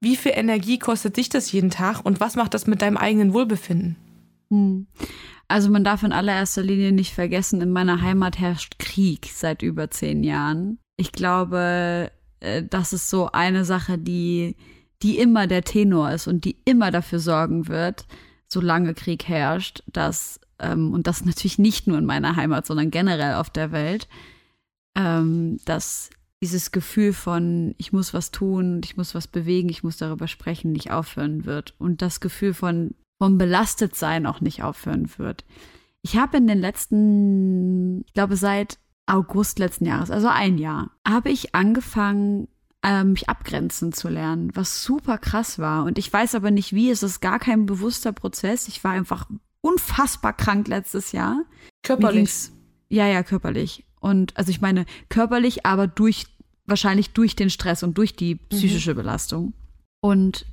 [0.00, 3.34] wie viel Energie kostet dich das jeden Tag und was macht das mit deinem eigenen
[3.34, 3.96] Wohlbefinden?
[4.52, 4.86] Hm.
[5.48, 9.90] Also man darf in allererster Linie nicht vergessen, in meiner Heimat herrscht Krieg seit über
[9.90, 10.78] zehn Jahren.
[10.96, 14.56] Ich glaube, äh, das ist so eine Sache, die,
[15.02, 18.06] die immer der Tenor ist und die immer dafür sorgen wird,
[18.46, 23.34] solange Krieg herrscht, dass, ähm, und das natürlich nicht nur in meiner Heimat, sondern generell
[23.34, 24.08] auf der Welt,
[24.96, 26.10] ähm, dass
[26.42, 30.72] dieses Gefühl von, ich muss was tun, ich muss was bewegen, ich muss darüber sprechen,
[30.72, 31.74] nicht aufhören wird.
[31.78, 35.44] Und das Gefühl von, vom Belastetsein auch nicht aufhören wird.
[36.00, 41.30] Ich habe in den letzten, ich glaube seit August letzten Jahres, also ein Jahr, habe
[41.30, 42.48] ich angefangen,
[42.82, 45.84] äh, mich abgrenzen zu lernen, was super krass war.
[45.84, 48.66] Und ich weiß aber nicht wie, es ist gar kein bewusster Prozess.
[48.66, 49.28] Ich war einfach
[49.60, 51.44] unfassbar krank letztes Jahr.
[51.84, 52.50] Körperlich?
[52.88, 53.84] Ja, ja, körperlich.
[54.00, 56.26] Und also ich meine körperlich, aber durch
[56.66, 59.52] wahrscheinlich durch den Stress und durch die psychische Belastung.
[60.00, 60.44] Und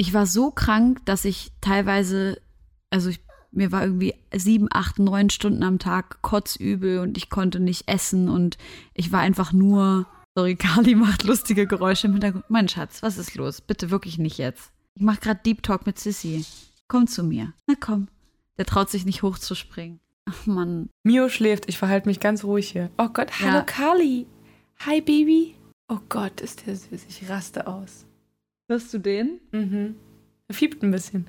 [0.00, 2.40] ich war so krank, dass ich teilweise,
[2.88, 7.60] also ich, mir war irgendwie sieben, acht, neun Stunden am Tag kotzübel und ich konnte
[7.60, 8.56] nicht essen und
[8.94, 12.46] ich war einfach nur, sorry, Carly macht lustige Geräusche im Hintergrund.
[12.48, 13.60] Mein Schatz, was ist los?
[13.60, 14.72] Bitte wirklich nicht jetzt.
[14.94, 16.46] Ich mache gerade Deep Talk mit Sissy.
[16.88, 17.52] Komm zu mir.
[17.66, 18.08] Na komm.
[18.56, 20.00] Der traut sich nicht hochzuspringen.
[20.24, 20.88] Ach Mann.
[21.02, 22.90] Mio schläft, ich verhalte mich ganz ruhig hier.
[22.96, 23.62] Oh Gott, hallo Ja.
[23.64, 24.26] Carly.
[24.86, 25.56] Hi Baby.
[25.88, 28.06] Oh Gott, ist der süß, ich raste aus.
[28.70, 29.40] Hörst du den?
[29.50, 29.96] Mhm.
[30.46, 31.26] Er fiebt ein bisschen.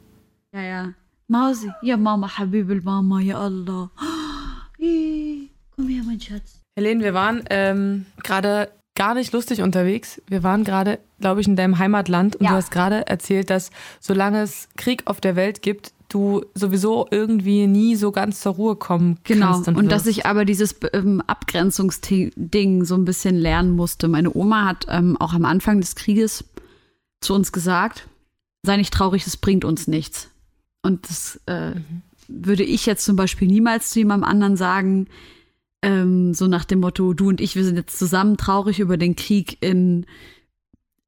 [0.53, 0.93] Ja, ja.
[1.27, 1.71] Mausi.
[1.81, 3.89] Ja, Mama, Habibel Mama, ja Allah.
[4.77, 6.61] Ih, Komm her, mein Schatz.
[6.75, 10.21] Helene, wir waren ähm, gerade gar nicht lustig unterwegs.
[10.27, 12.51] Wir waren gerade, glaube ich, in deinem Heimatland und Ja.
[12.51, 17.65] du hast gerade erzählt, dass solange es Krieg auf der Welt gibt, du sowieso irgendwie
[17.65, 19.53] nie so ganz zur Ruhe kommen Genau.
[19.53, 19.67] kannst.
[19.69, 20.17] Und dass wirst.
[20.19, 24.07] ich aber dieses ähm, Abgrenzungsding so ein bisschen lernen musste.
[24.09, 26.43] Meine Oma hat ähm, auch am Anfang des Krieges
[27.21, 28.07] zu uns gesagt,
[28.63, 30.29] sei nicht traurig, es bringt uns nichts.
[30.81, 31.73] Und das äh,
[32.27, 35.07] würde ich jetzt zum Beispiel niemals zu jemandem anderen sagen,
[35.83, 39.15] ähm, so nach dem Motto, du und ich, wir sind jetzt zusammen traurig über den
[39.15, 40.05] Krieg in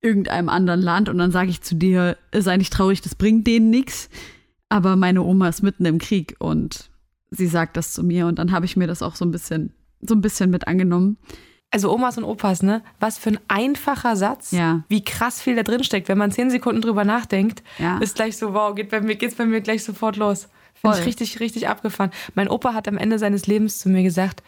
[0.02, 3.70] irgendeinem anderen Land und dann sage ich zu dir, sei nicht traurig, das bringt denen
[3.70, 4.10] nichts.
[4.70, 6.90] Aber meine Oma ist mitten im Krieg und
[7.30, 9.72] sie sagt das zu mir und dann habe ich mir das auch so ein bisschen,
[10.02, 11.18] so ein bisschen mit angenommen.
[11.74, 12.84] Also Omas und Opas, ne?
[13.00, 14.52] Was für ein einfacher Satz.
[14.52, 14.84] Ja.
[14.90, 16.08] Wie krass viel da drin steckt.
[16.08, 17.98] Wenn man zehn Sekunden drüber nachdenkt, Ja.
[17.98, 20.50] ist gleich so, wow, geht bei mir, geht's bei mir gleich sofort los.
[20.76, 22.12] Finde ich richtig, richtig abgefahren.
[22.36, 24.44] Mein Opa hat am Ende seines Lebens zu mir gesagt,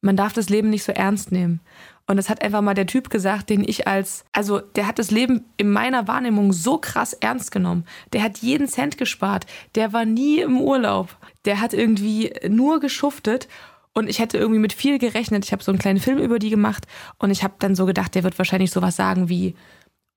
[0.00, 1.60] man darf das Leben nicht so ernst nehmen.
[2.06, 5.10] Und das hat einfach mal der Typ gesagt, den ich als, also der hat das
[5.12, 7.86] Leben in meiner Wahrnehmung so krass ernst genommen.
[8.12, 9.46] Der hat jeden Cent gespart.
[9.76, 11.16] Der war nie im Urlaub.
[11.44, 13.46] Der hat irgendwie nur geschuftet.
[13.94, 15.44] Und ich hätte irgendwie mit viel gerechnet.
[15.44, 16.86] Ich habe so einen kleinen Film über die gemacht.
[17.18, 19.54] Und ich habe dann so gedacht, der wird wahrscheinlich sowas sagen wie,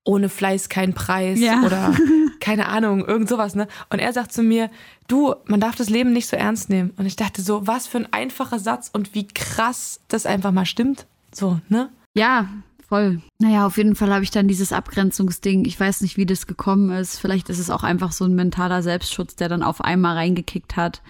[0.03, 1.61] ohne Fleiß kein Preis Ja.
[1.63, 1.95] oder
[2.39, 3.67] keine Ahnung, irgend sowas, ne?
[3.89, 4.69] Und er sagt zu mir,
[5.07, 6.91] du, man darf das Leben nicht so ernst nehmen.
[6.97, 10.65] Und ich dachte so, was für ein einfacher Satz und wie krass das einfach mal
[10.65, 11.05] stimmt.
[11.35, 11.89] So, ne?
[12.15, 12.47] Ja,
[12.87, 13.21] voll.
[13.39, 15.65] Naja, auf jeden Fall habe ich dann dieses Abgrenzungsding.
[15.65, 17.19] Ich weiß nicht, wie das gekommen ist.
[17.19, 21.01] Vielleicht ist es auch einfach so ein mentaler Selbstschutz, der dann auf einmal reingekickt hat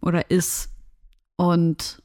[0.00, 0.70] oder ist.
[1.36, 2.02] Und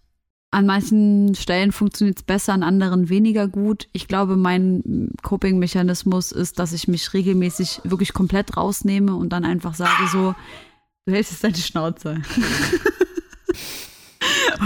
[0.54, 3.88] an manchen Stellen funktioniert es besser, an anderen weniger gut.
[3.92, 9.74] Ich glaube, mein Coping-Mechanismus ist, dass ich mich regelmäßig wirklich komplett rausnehme und dann einfach
[9.74, 10.36] sage so,
[11.08, 12.22] du hältst jetzt deine Schnauze.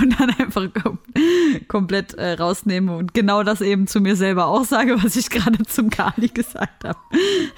[0.01, 0.99] und dann einfach kom
[1.69, 5.63] komplett äh, rausnehme und genau das eben zu mir selber auch sage, was ich gerade
[5.65, 6.99] zum Kali gesagt habe.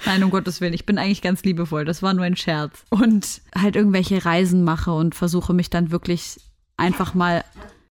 [0.06, 2.84] Nein, um Gottes Willen, ich bin eigentlich ganz liebevoll, das war nur ein Scherz.
[2.90, 6.36] Und halt irgendwelche Reisen mache und versuche mich dann wirklich
[6.76, 7.44] einfach mal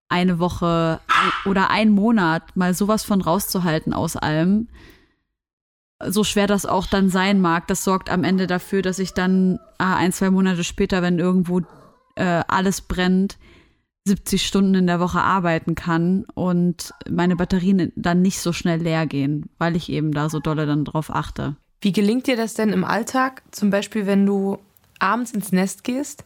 [0.10, 1.00] eine Woche
[1.46, 4.68] oder einen Monat mal sowas von rauszuhalten aus allem.
[6.04, 9.60] So schwer das auch dann sein mag, das sorgt am Ende dafür, dass ich dann
[9.78, 11.62] ah, ein, zwei Monate später, wenn irgendwo
[12.16, 13.38] äh, alles brennt,
[14.06, 19.06] 70 Stunden in der Woche arbeiten kann und meine Batterien dann nicht so schnell leer
[19.06, 21.56] gehen, weil ich eben da so dolle dann drauf achte.
[21.82, 23.44] Wie gelingt dir das denn im Alltag?
[23.52, 24.58] Zum Beispiel, wenn du
[25.00, 26.26] abends ins Nest gehst,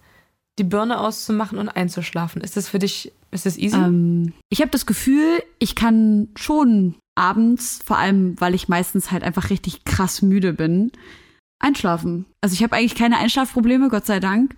[0.59, 2.41] die Birne auszumachen und einzuschlafen.
[2.41, 3.77] Ist das für dich, ist das easy?
[3.77, 9.23] Ähm, ich habe das Gefühl, ich kann schon abends, vor allem weil ich meistens halt
[9.23, 10.91] einfach richtig krass müde bin,
[11.59, 12.25] einschlafen.
[12.41, 14.55] Also ich habe eigentlich keine Einschlafprobleme, Gott sei Dank.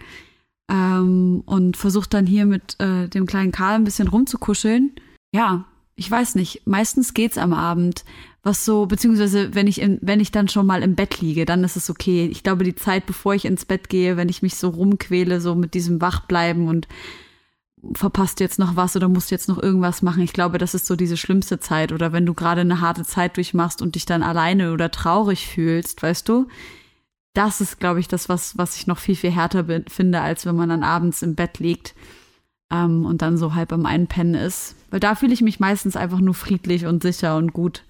[0.71, 4.93] Ähm, und versuche dann hier mit äh, dem kleinen Karl ein bisschen rumzukuscheln.
[5.31, 6.63] Ja, ich weiß nicht.
[6.65, 8.03] Meistens geht's am Abend.
[8.41, 11.63] Was so, beziehungsweise wenn ich, in, wenn ich dann schon mal im Bett liege, dann
[11.63, 12.27] ist es okay.
[12.31, 15.55] Ich glaube, die Zeit, bevor ich ins Bett gehe, wenn ich mich so rumquäle, so
[15.55, 16.87] mit diesem Wachbleiben und
[17.93, 20.23] verpasst jetzt noch was oder musst jetzt noch irgendwas machen.
[20.23, 21.91] Ich glaube, das ist so diese schlimmste Zeit.
[21.91, 26.01] Oder wenn du gerade eine harte Zeit durchmachst und dich dann alleine oder traurig fühlst,
[26.01, 26.47] weißt du?
[27.33, 30.45] Das ist, glaube ich, das, was, was ich noch viel, viel härter bin, finde, als
[30.45, 31.93] wenn man dann abends im Bett liegt
[32.71, 34.75] ähm, und dann so halb am Einpennen ist.
[34.89, 37.83] Weil da fühle ich mich meistens einfach nur friedlich und sicher und gut.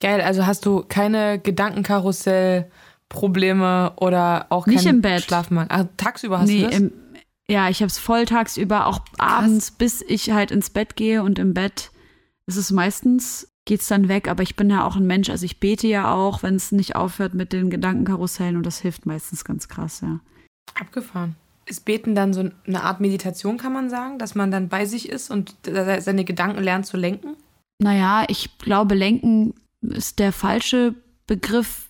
[0.00, 5.24] Geil, also hast du keine Gedankenkarussell-Probleme oder auch Nicht keinen im Bett.
[5.24, 5.68] Schlafmangel?
[5.70, 6.78] Ach, tagsüber hast nee, du das?
[6.78, 6.92] im,
[7.50, 11.38] ja, ich habe es voll tagsüber, auch abends, bis ich halt ins Bett gehe und
[11.38, 11.90] im Bett
[12.46, 15.58] ist es meistens, geht's dann weg, aber ich bin ja auch ein Mensch, also ich
[15.58, 19.68] bete ja auch, wenn es nicht aufhört mit den Gedankenkarussellen und das hilft meistens ganz
[19.68, 20.20] krass, ja.
[20.78, 21.34] Abgefahren.
[21.66, 25.08] Ist Beten dann so eine Art Meditation, kann man sagen, dass man dann bei sich
[25.08, 27.36] ist und seine Gedanken lernt zu lenken?
[27.78, 30.94] Naja, ich glaube, lenken ist der falsche
[31.26, 31.89] Begriff.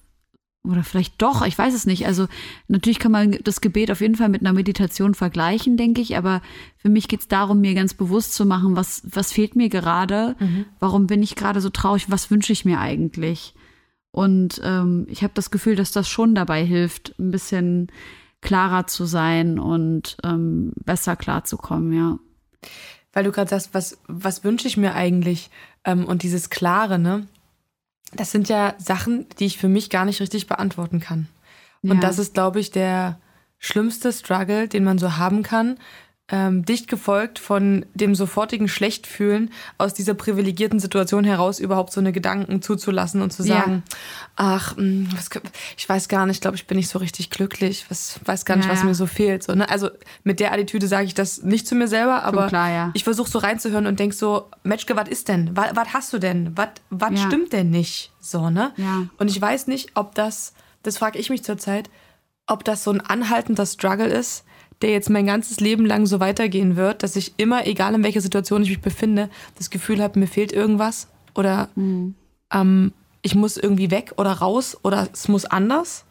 [0.62, 2.06] Oder vielleicht doch, ich weiß es nicht.
[2.06, 2.26] Also
[2.68, 6.42] natürlich kann man das Gebet auf jeden Fall mit einer Meditation vergleichen, denke ich, aber
[6.76, 10.36] für mich geht es darum, mir ganz bewusst zu machen, was, was fehlt mir gerade,
[10.38, 10.66] mhm.
[10.78, 13.54] warum bin ich gerade so traurig, was wünsche ich mir eigentlich.
[14.12, 17.90] Und ähm, ich habe das Gefühl, dass das schon dabei hilft, ein bisschen
[18.42, 22.18] klarer zu sein und ähm, besser klarzukommen, ja.
[23.12, 25.50] Weil du gerade sagst, was, was wünsche ich mir eigentlich?
[25.84, 27.26] Ähm, und dieses Klare, ne?
[28.12, 31.28] Das sind ja Sachen, die ich für mich gar nicht richtig beantworten kann.
[31.82, 32.00] Und ja.
[32.00, 33.20] das ist, glaube ich, der
[33.58, 35.78] schlimmste Struggle, den man so haben kann,
[36.32, 42.12] ähm, dicht gefolgt von dem sofortigen Schlechtfühlen, aus dieser privilegierten Situation heraus überhaupt so eine
[42.12, 43.96] Gedanken zuzulassen und zu sagen, ja.
[44.36, 45.28] ach, mh, hm, was,
[45.76, 48.66] ich weiß gar nicht, glaube ich bin nicht so richtig glücklich, was weiß gar nicht,
[48.66, 49.42] ja, was mir so fehlt.
[49.42, 49.68] So, ne?
[49.68, 49.90] Also
[50.22, 52.90] mit der Attitüde sage ich das nicht zu mir selber, aber klar, ja.
[52.94, 55.56] ich versuche so reinzuhören und denk so, Matschke, was ist denn?
[55.56, 56.56] Was, hast du denn?
[56.56, 58.12] Was, was stimmt denn nicht?
[58.20, 58.72] So, ne?
[59.18, 61.90] Und ich weiß nicht, ob das, das frage ich mich zurzeit,
[62.46, 64.44] ob das so ein anhaltender Struggle ist,
[64.82, 68.20] der jetzt mein ganzes Leben lang so weitergehen wird, dass ich immer, egal in welcher
[68.20, 72.14] Situation ich mich befinde, das Gefühl habe, mir fehlt irgendwas oder mhm.
[72.52, 76.04] ähm, ich muss irgendwie weg oder raus oder es muss anders.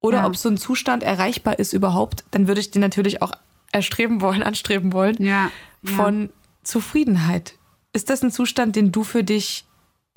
[0.00, 0.26] Oder ja.
[0.26, 3.32] ob so ein Zustand erreichbar ist überhaupt, dann würde ich den natürlich auch
[3.70, 5.16] erstreben wollen, anstreben wollen.
[5.22, 5.50] Ja.
[5.84, 6.30] Von
[6.64, 7.54] Zufriedenheit.
[7.92, 9.64] Ist das ein Zustand, den du für dich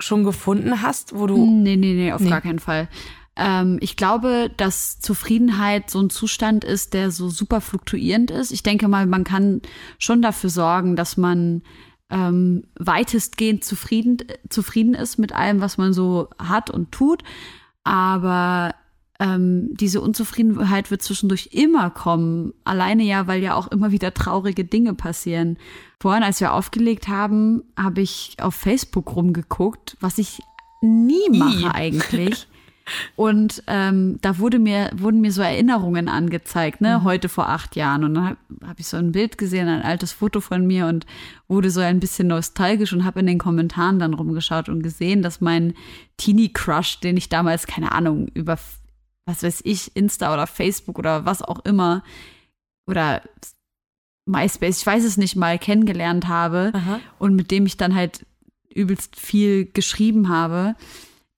[0.00, 1.36] schon gefunden hast, wo du.
[1.36, 2.30] Nee, nee, nee, auf nee.
[2.30, 2.88] gar keinen Fall.
[3.36, 8.50] Ähm, ich glaube, dass Zufriedenheit so ein Zustand ist, der so super fluktuierend ist.
[8.50, 9.60] Ich denke mal, man kann
[9.98, 11.62] schon dafür sorgen, dass man
[12.08, 14.18] ähm, weitestgehend zufrieden,
[14.48, 17.22] zufrieden ist mit allem, was man so hat und tut.
[17.84, 18.74] Aber
[19.18, 22.52] ähm, diese Unzufriedenheit wird zwischendurch immer kommen.
[22.64, 25.58] Alleine ja, weil ja auch immer wieder traurige Dinge passieren.
[26.00, 30.40] Vorhin, als wir aufgelegt haben, habe ich auf Facebook rumgeguckt, was ich
[30.80, 31.70] nie mache I.
[31.74, 32.48] eigentlich.
[33.16, 37.04] Und ähm, da wurde mir, wurden mir so Erinnerungen angezeigt, ne, mhm.
[37.04, 38.04] heute vor acht Jahren.
[38.04, 41.06] Und dann habe hab ich so ein Bild gesehen, ein altes Foto von mir und
[41.48, 45.40] wurde so ein bisschen nostalgisch und habe in den Kommentaren dann rumgeschaut und gesehen, dass
[45.40, 45.74] mein
[46.16, 48.58] Teenie-Crush, den ich damals, keine Ahnung, über
[49.26, 52.04] was weiß ich, Insta oder Facebook oder was auch immer,
[52.86, 53.22] oder
[54.26, 57.00] MySpace, ich weiß es nicht mal, kennengelernt habe Aha.
[57.18, 58.24] und mit dem ich dann halt
[58.72, 60.74] übelst viel geschrieben habe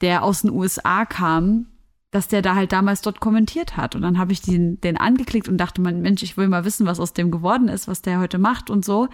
[0.00, 1.66] der aus den USA kam,
[2.10, 3.94] dass der da halt damals dort kommentiert hat.
[3.94, 7.00] Und dann habe ich den, den angeklickt und dachte, Mensch, ich will mal wissen, was
[7.00, 9.08] aus dem geworden ist, was der heute macht und so.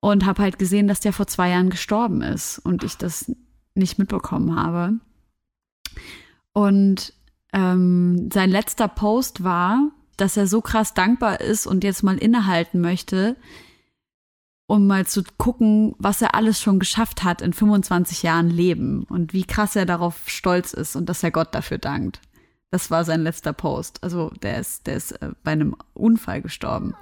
[0.00, 3.30] Und habe halt gesehen, dass der vor zwei Jahren gestorben ist und ich das
[3.74, 4.94] nicht mitbekommen habe.
[6.52, 7.12] Und
[7.52, 12.80] ähm, sein letzter Post war, dass er so krass dankbar ist und jetzt mal innehalten
[12.80, 13.36] möchte,
[14.68, 19.32] um mal zu gucken, was er alles schon geschafft hat in 25 Jahren Leben und
[19.32, 22.20] wie krass er darauf stolz ist und dass er Gott dafür dankt.
[22.70, 24.04] Das war sein letzter Post.
[24.04, 26.94] Also der ist, der ist äh, bei einem Unfall gestorben.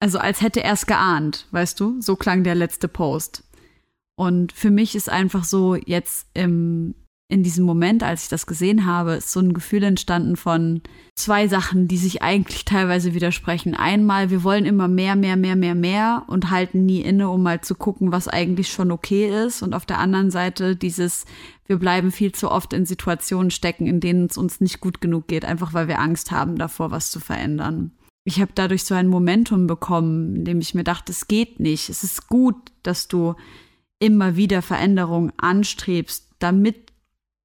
[0.00, 2.00] Also als hätte er es geahnt, weißt du?
[2.00, 3.44] So klang der letzte Post.
[4.16, 6.94] Und für mich ist einfach so jetzt im
[7.28, 10.82] in diesem Moment, als ich das gesehen habe, ist so ein Gefühl entstanden von
[11.14, 13.74] zwei Sachen, die sich eigentlich teilweise widersprechen.
[13.74, 17.62] Einmal, wir wollen immer mehr, mehr, mehr, mehr, mehr und halten nie inne, um mal
[17.62, 19.62] zu gucken, was eigentlich schon okay ist.
[19.62, 21.24] Und auf der anderen Seite dieses,
[21.66, 25.26] wir bleiben viel zu oft in Situationen stecken, in denen es uns nicht gut genug
[25.26, 27.92] geht, einfach weil wir Angst haben davor, was zu verändern.
[28.24, 31.88] Ich habe dadurch so ein Momentum bekommen, in dem ich mir dachte, es geht nicht.
[31.88, 33.34] Es ist gut, dass du
[33.98, 36.83] immer wieder Veränderungen anstrebst, damit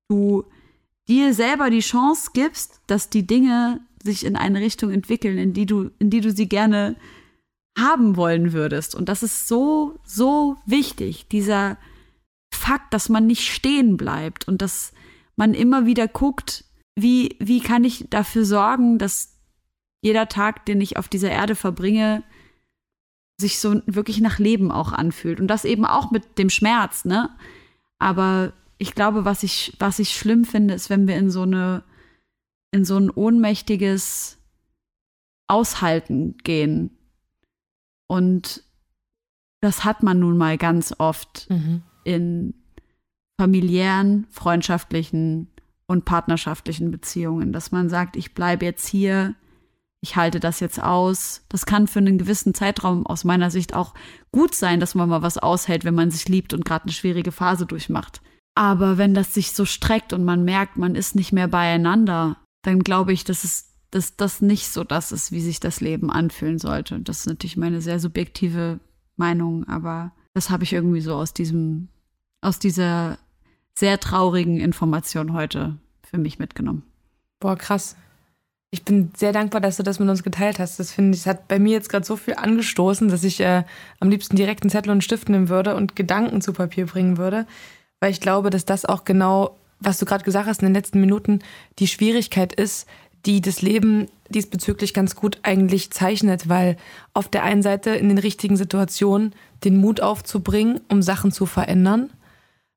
[0.10, 0.45] du
[1.08, 5.65] dir selber die Chance gibst, dass die Dinge sich in eine Richtung entwickeln, in die
[5.65, 6.95] du, in die du sie gerne
[7.78, 8.95] haben wollen würdest.
[8.95, 11.78] Und das ist so, so wichtig, dieser
[12.54, 14.93] Fakt, dass man nicht stehen bleibt und dass
[15.36, 19.38] man immer wieder guckt, wie, wie kann ich dafür sorgen, dass
[20.02, 22.24] jeder Tag, den ich auf dieser Erde verbringe,
[23.39, 25.39] sich so wirklich nach Leben auch anfühlt.
[25.39, 27.30] Und das eben auch mit dem Schmerz, ne?
[28.00, 31.84] Aber ich glaube, was ich, was ich schlimm finde, ist, wenn wir in so eine,
[32.72, 34.38] in so ein ohnmächtiges
[35.48, 36.98] Aushalten gehen.
[38.08, 38.63] Und
[39.62, 41.84] das hat man nun mal ganz oft mhm.
[42.06, 42.54] in
[43.38, 45.50] familiären, freundschaftlichen
[45.86, 49.36] und partnerschaftlichen Beziehungen, dass man sagt, ich bleibe jetzt hier,
[50.02, 51.44] ich halte das jetzt aus.
[51.50, 53.94] Das kann für einen gewissen Zeitraum aus meiner Sicht auch
[54.32, 57.34] gut sein, dass man mal was aushält, wenn man sich liebt und gerade eine schwierige
[57.34, 58.22] Phase durchmacht.
[58.60, 62.80] Aber wenn das sich so streckt und man merkt, man ist nicht mehr beieinander, dann
[62.82, 66.60] glaube ich, dass es dass das nicht so das ist, wie sich das Leben anfühlen
[66.60, 67.00] sollte.
[67.00, 68.82] Das ist natürlich meine sehr subjektive
[69.15, 71.88] Meinung, aber das habe ich irgendwie so aus diesem,
[72.41, 73.17] aus dieser
[73.74, 76.84] sehr traurigen Information heute für mich mitgenommen.
[77.39, 77.95] Boah, krass.
[78.72, 80.82] Ich bin sehr dankbar, dass du das mit uns geteilt hast.
[80.82, 83.63] Das finde ich, hat bei mir jetzt gerade so viel angestoßen, dass ich äh,
[84.02, 87.17] am liebsten direkt einen Zettel und einen Stift nehmen würde und Gedanken zu Papier bringen
[87.17, 87.48] würde.
[88.00, 91.02] Weil ich glaube, dass das auch genau, was du gerade gesagt hast in den letzten
[91.02, 91.40] Minuten,
[91.80, 92.88] die Schwierigkeit ist,
[93.26, 96.78] die das Leben diesbezüglich ganz gut eigentlich zeichnet, weil
[97.14, 99.34] auf der einen Seite in den richtigen Situationen
[99.64, 102.12] den Mut aufzubringen, um Sachen zu verändern,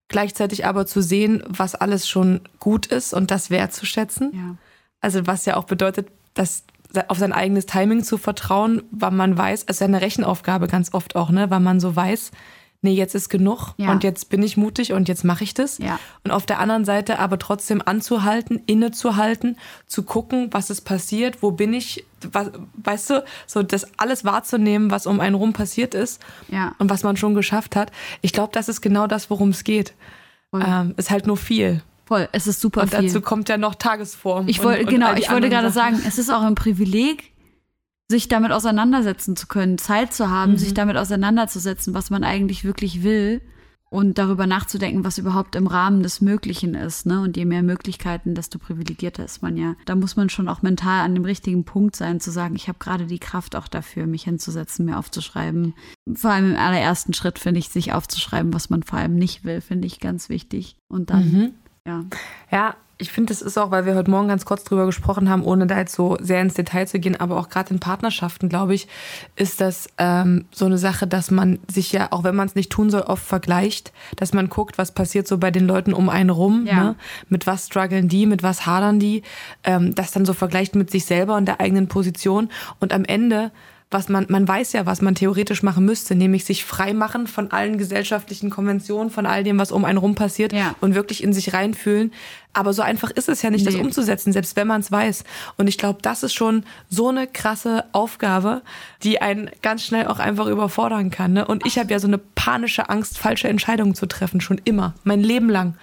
[0.08, 4.32] gleichzeitig aber zu sehen, was alles schon gut ist und das wertzuschätzen.
[4.34, 4.56] Ja.
[5.00, 6.64] Also was ja auch bedeutet, dass
[7.08, 11.16] auf sein eigenes Timing zu vertrauen, weil man weiß, es ist eine Rechenaufgabe ganz oft
[11.16, 12.30] auch, ne, weil man so weiß,
[12.82, 13.90] nee, jetzt ist genug ja.
[13.90, 15.78] und jetzt bin ich mutig und jetzt mache ich das.
[15.78, 15.98] Ja.
[16.24, 21.52] Und auf der anderen Seite aber trotzdem anzuhalten, innezuhalten, zu gucken, was ist passiert, wo
[21.52, 26.20] bin ich, was, weißt du, so das alles wahrzunehmen, was um einen rum passiert ist
[26.48, 26.74] ja.
[26.78, 27.92] und was man schon geschafft hat.
[28.20, 29.94] Ich glaube, das ist genau das, worum es geht.
[30.54, 31.82] Ähm, ist halt nur viel.
[32.04, 32.98] Voll, es ist super und viel.
[32.98, 34.48] Und dazu kommt ja noch Tagesform.
[34.48, 37.31] Ich wollte, genau, ich wollte gerade sagen, es ist auch ein Privileg,
[38.12, 40.58] sich damit auseinandersetzen zu können, Zeit zu haben, mhm.
[40.58, 43.40] sich damit auseinanderzusetzen, was man eigentlich wirklich will
[43.88, 47.06] und darüber nachzudenken, was überhaupt im Rahmen des Möglichen ist.
[47.06, 47.22] Ne?
[47.22, 49.74] Und je mehr Möglichkeiten, desto privilegierter ist man ja.
[49.86, 52.78] Da muss man schon auch mental an dem richtigen Punkt sein, zu sagen, ich habe
[52.78, 55.74] gerade die Kraft auch dafür, mich hinzusetzen, mir aufzuschreiben.
[56.14, 59.62] Vor allem im allerersten Schritt finde ich, sich aufzuschreiben, was man vor allem nicht will,
[59.62, 60.76] finde ich ganz wichtig.
[60.88, 61.50] Und dann mhm.
[61.86, 62.04] Ja.
[62.50, 65.42] Ja, ich finde, das ist auch, weil wir heute Morgen ganz kurz drüber gesprochen haben,
[65.42, 68.74] ohne da jetzt so sehr ins Detail zu gehen, aber auch gerade in Partnerschaften, glaube
[68.74, 68.86] ich,
[69.34, 72.70] ist das ähm, so eine Sache, dass man sich ja, auch wenn man es nicht
[72.70, 76.30] tun soll, oft vergleicht, dass man guckt, was passiert so bei den Leuten um einen
[76.30, 76.74] rum, ja.
[76.74, 76.96] ne?
[77.28, 79.22] mit was strugglen die, mit was hadern die,
[79.64, 83.50] ähm, das dann so vergleicht mit sich selber und der eigenen Position und am Ende
[83.92, 87.50] was man, man weiß ja, was man theoretisch machen müsste, nämlich sich frei machen von
[87.50, 90.74] allen gesellschaftlichen Konventionen, von all dem, was um einen rum passiert ja.
[90.80, 92.12] und wirklich in sich reinfühlen.
[92.54, 93.72] Aber so einfach ist es ja nicht, nee.
[93.72, 95.24] das umzusetzen, selbst wenn man es weiß.
[95.56, 98.62] Und ich glaube, das ist schon so eine krasse Aufgabe,
[99.02, 101.32] die einen ganz schnell auch einfach überfordern kann.
[101.32, 101.46] Ne?
[101.46, 105.20] Und ich habe ja so eine panische Angst, falsche Entscheidungen zu treffen, schon immer, mein
[105.20, 105.76] Leben lang.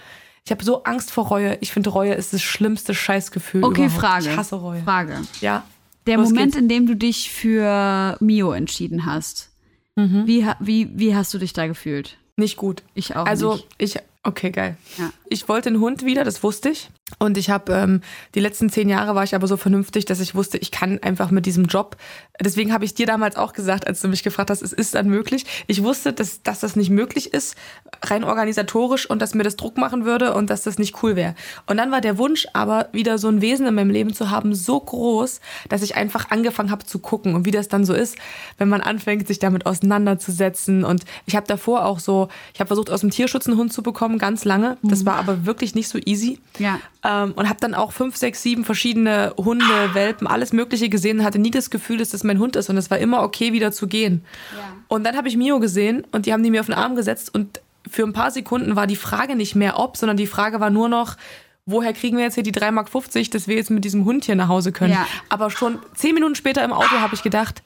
[0.44, 1.58] Ich habe so Angst vor Reue.
[1.60, 3.62] Ich finde, Reue ist das schlimmste Scheißgefühl.
[3.62, 4.00] Okay, überhaupt.
[4.00, 4.30] Frage.
[4.30, 4.82] Ich hasse Reue.
[4.82, 5.18] Frage.
[5.40, 5.64] Ja.
[6.10, 6.60] Der Los Moment, geht's.
[6.60, 9.52] in dem du dich für Mio entschieden hast,
[9.94, 10.26] mhm.
[10.26, 12.18] wie, wie, wie hast du dich da gefühlt?
[12.36, 12.82] Nicht gut.
[12.94, 13.26] Ich auch.
[13.26, 13.66] Also nicht.
[13.78, 13.94] ich,
[14.24, 14.76] okay, geil.
[14.98, 15.12] Ja.
[15.28, 16.90] Ich wollte einen Hund wieder, das wusste ich.
[17.18, 18.00] Und ich habe ähm,
[18.34, 21.30] die letzten zehn Jahre war ich aber so vernünftig, dass ich wusste, ich kann einfach
[21.30, 21.96] mit diesem Job.
[22.40, 25.08] Deswegen habe ich dir damals auch gesagt, als du mich gefragt hast, es ist dann
[25.08, 25.44] möglich.
[25.66, 27.56] Ich wusste, dass, dass das nicht möglich ist,
[28.02, 31.34] rein organisatorisch und dass mir das Druck machen würde und dass das nicht cool wäre.
[31.66, 34.54] Und dann war der Wunsch aber wieder so ein Wesen in meinem Leben zu haben,
[34.54, 38.16] so groß, dass ich einfach angefangen habe zu gucken und wie das dann so ist,
[38.58, 40.84] wenn man anfängt, sich damit auseinanderzusetzen.
[40.84, 43.82] Und ich habe davor auch so, ich habe versucht, aus dem Tierschutz einen Hund zu
[43.82, 44.78] bekommen, ganz lange.
[44.82, 45.06] Das mhm.
[45.06, 46.38] war aber wirklich nicht so easy.
[46.58, 46.78] Ja.
[47.02, 51.24] Ähm, und habe dann auch fünf, sechs, sieben verschiedene Hunde, Welpen, alles Mögliche gesehen und
[51.24, 52.68] hatte nie das Gefühl, dass das mein Hund ist.
[52.68, 54.24] Und es war immer okay, wieder zu gehen.
[54.54, 54.76] Ja.
[54.88, 57.34] Und dann habe ich Mio gesehen und die haben die mir auf den Arm gesetzt.
[57.34, 60.68] Und für ein paar Sekunden war die Frage nicht mehr ob, sondern die Frage war
[60.68, 61.16] nur noch,
[61.64, 64.36] woher kriegen wir jetzt hier die 3,50 Mark, dass wir jetzt mit diesem Hund hier
[64.36, 64.92] nach Hause können.
[64.92, 65.06] Ja.
[65.30, 67.62] Aber schon zehn Minuten später im Auto habe ich gedacht,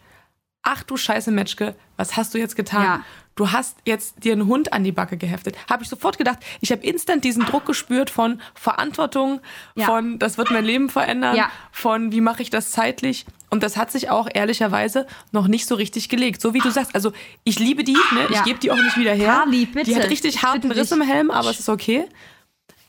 [0.62, 2.85] ach du Scheiße, Matschke, was hast du jetzt getan?
[2.85, 3.05] Ja
[3.37, 5.57] du hast jetzt dir einen Hund an die Backe geheftet.
[5.68, 9.40] Habe ich sofort gedacht, ich habe instant diesen Druck gespürt von Verantwortung,
[9.75, 9.87] ja.
[9.87, 11.51] von das wird mein Leben verändern, ja.
[11.73, 13.27] von wie mache ich das zeitlich.
[13.51, 16.40] Und das hat sich auch ehrlicherweise noch nicht so richtig gelegt.
[16.40, 17.12] So wie du sagst, also
[17.44, 18.27] ich liebe die, ne?
[18.29, 18.42] ich ja.
[18.42, 19.42] gebe die auch nicht wieder her.
[19.44, 19.90] Carly, bitte.
[19.90, 22.07] Die hat richtig harten Riss im Helm, aber es ist okay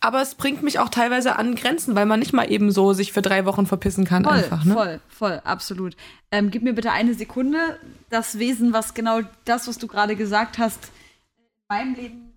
[0.06, 3.12] aber es bringt mich auch teilweise an Grenzen, weil man nicht mal eben so sich
[3.12, 4.24] für drei Wochen verpissen kann.
[4.24, 4.74] Voll, einfach, ne?
[4.74, 5.96] voll, voll, absolut.
[6.32, 7.80] Ähm, gib mir bitte eine Sekunde.
[8.10, 10.92] Das Wesen, was genau das, was du gerade gesagt hast,
[11.38, 12.34] in meinem Leben.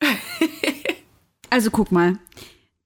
[1.50, 2.18] also guck mal.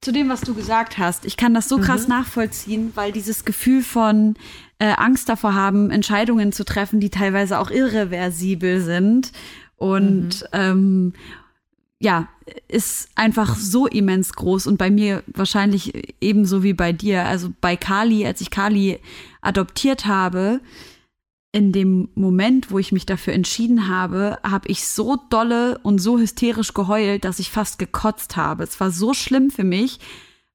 [0.00, 2.14] Zu dem, was du gesagt hast, ich kann das so krass mhm.
[2.14, 4.36] nachvollziehen, weil dieses Gefühl von
[4.78, 9.32] äh, Angst davor haben, Entscheidungen zu treffen, die teilweise auch irreversibel sind
[9.76, 10.48] und mhm.
[10.52, 11.12] ähm,
[12.00, 12.28] ja,
[12.68, 17.24] ist einfach so immens groß und bei mir wahrscheinlich ebenso wie bei dir.
[17.24, 18.98] Also bei Kali, als ich Kali
[19.40, 20.60] adoptiert habe,
[21.52, 26.18] in dem Moment, wo ich mich dafür entschieden habe, habe ich so dolle und so
[26.18, 28.64] hysterisch geheult, dass ich fast gekotzt habe.
[28.64, 29.98] Es war so schlimm für mich,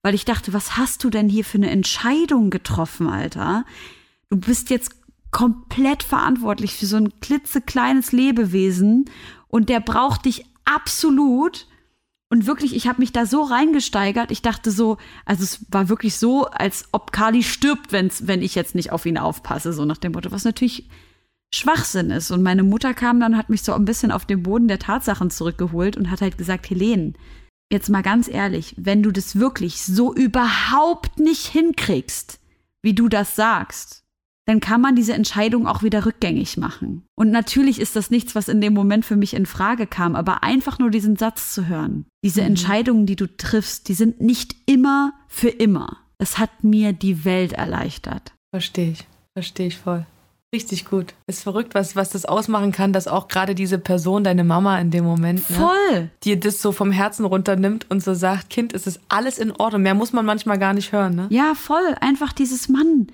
[0.03, 3.65] weil ich dachte, was hast du denn hier für eine Entscheidung getroffen, Alter?
[4.29, 4.91] Du bist jetzt
[5.31, 9.05] komplett verantwortlich für so ein klitzekleines Lebewesen
[9.47, 11.67] und der braucht dich absolut.
[12.33, 14.31] Und wirklich, ich habe mich da so reingesteigert.
[14.31, 18.55] Ich dachte so, also es war wirklich so, als ob Kali stirbt, wenn's, wenn ich
[18.55, 20.89] jetzt nicht auf ihn aufpasse, so nach dem Motto, was natürlich
[21.53, 22.31] Schwachsinn ist.
[22.31, 25.29] Und meine Mutter kam dann, hat mich so ein bisschen auf den Boden der Tatsachen
[25.29, 27.13] zurückgeholt und hat halt gesagt, Helene,
[27.71, 32.39] jetzt mal ganz ehrlich, wenn du das wirklich so überhaupt nicht hinkriegst,
[32.81, 34.02] wie du das sagst,
[34.45, 37.03] dann kann man diese Entscheidung auch wieder rückgängig machen.
[37.15, 40.43] Und natürlich ist das nichts, was in dem Moment für mich in Frage kam, aber
[40.43, 42.05] einfach nur diesen Satz zu hören.
[42.23, 42.47] Diese mhm.
[42.47, 45.97] Entscheidungen, die du triffst, die sind nicht immer für immer.
[46.17, 48.33] Es hat mir die Welt erleichtert.
[48.51, 49.07] Verstehe ich.
[49.33, 50.05] Verstehe ich voll.
[50.53, 51.15] Richtig gut.
[51.25, 54.91] Ist verrückt, was, was das ausmachen kann, dass auch gerade diese Person, deine Mama in
[54.91, 56.11] dem Moment, ne, Voll.
[56.23, 59.81] dir das so vom Herzen runternimmt und so sagt, Kind, es ist alles in Ordnung.
[59.81, 61.27] Mehr muss man manchmal gar nicht hören, ne?
[61.31, 61.95] Ja, voll.
[62.01, 63.07] Einfach dieses Mann.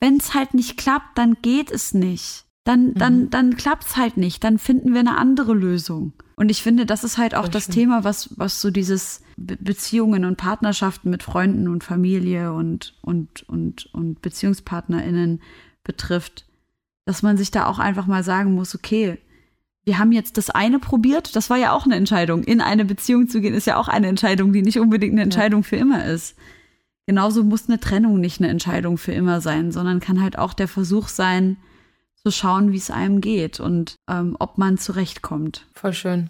[0.00, 2.44] Wenn es halt nicht klappt, dann geht es nicht.
[2.64, 3.30] Dann, dann, mhm.
[3.30, 4.42] dann klappt's halt nicht.
[4.42, 6.12] Dann finden wir eine andere Lösung.
[6.34, 9.56] Und ich finde, das ist halt auch das, das Thema, was, was so dieses Be
[9.56, 15.40] Beziehungen und Partnerschaften mit Freunden und Familie und, und, und, und BeziehungspartnerInnen
[15.84, 16.46] betrifft
[17.06, 19.18] dass man sich da auch einfach mal sagen muss, okay,
[19.84, 22.42] wir haben jetzt das eine probiert, das war ja auch eine Entscheidung.
[22.42, 25.62] In eine Beziehung zu gehen, ist ja auch eine Entscheidung, die nicht unbedingt eine Entscheidung
[25.62, 25.68] ja.
[25.68, 26.36] für immer ist.
[27.06, 30.68] Genauso muss eine Trennung nicht eine Entscheidung für immer sein, sondern kann halt auch der
[30.68, 31.56] Versuch sein,
[32.26, 35.64] zu schauen, wie es einem geht und ähm, ob man zurechtkommt.
[35.74, 36.28] Voll schön.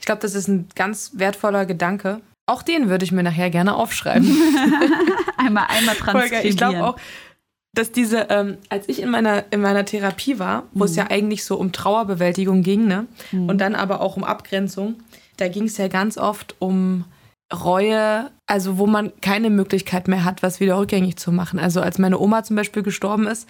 [0.00, 2.22] Ich glaube, das ist ein ganz wertvoller Gedanke.
[2.46, 4.26] Auch den würde ich mir nachher gerne aufschreiben.
[5.36, 6.46] einmal, einmal transkribieren.
[6.46, 6.96] Ich glaube auch,
[7.74, 10.84] dass diese, ähm, als ich in meiner, in meiner Therapie war, wo mhm.
[10.84, 13.06] es ja eigentlich so um Trauerbewältigung ging, ne?
[13.32, 13.48] Mhm.
[13.48, 14.94] Und dann aber auch um Abgrenzung,
[15.36, 17.04] da ging es ja ganz oft um
[17.54, 21.58] Reue, also wo man keine Möglichkeit mehr hat, was wieder rückgängig zu machen.
[21.58, 23.48] Also als meine Oma zum Beispiel gestorben ist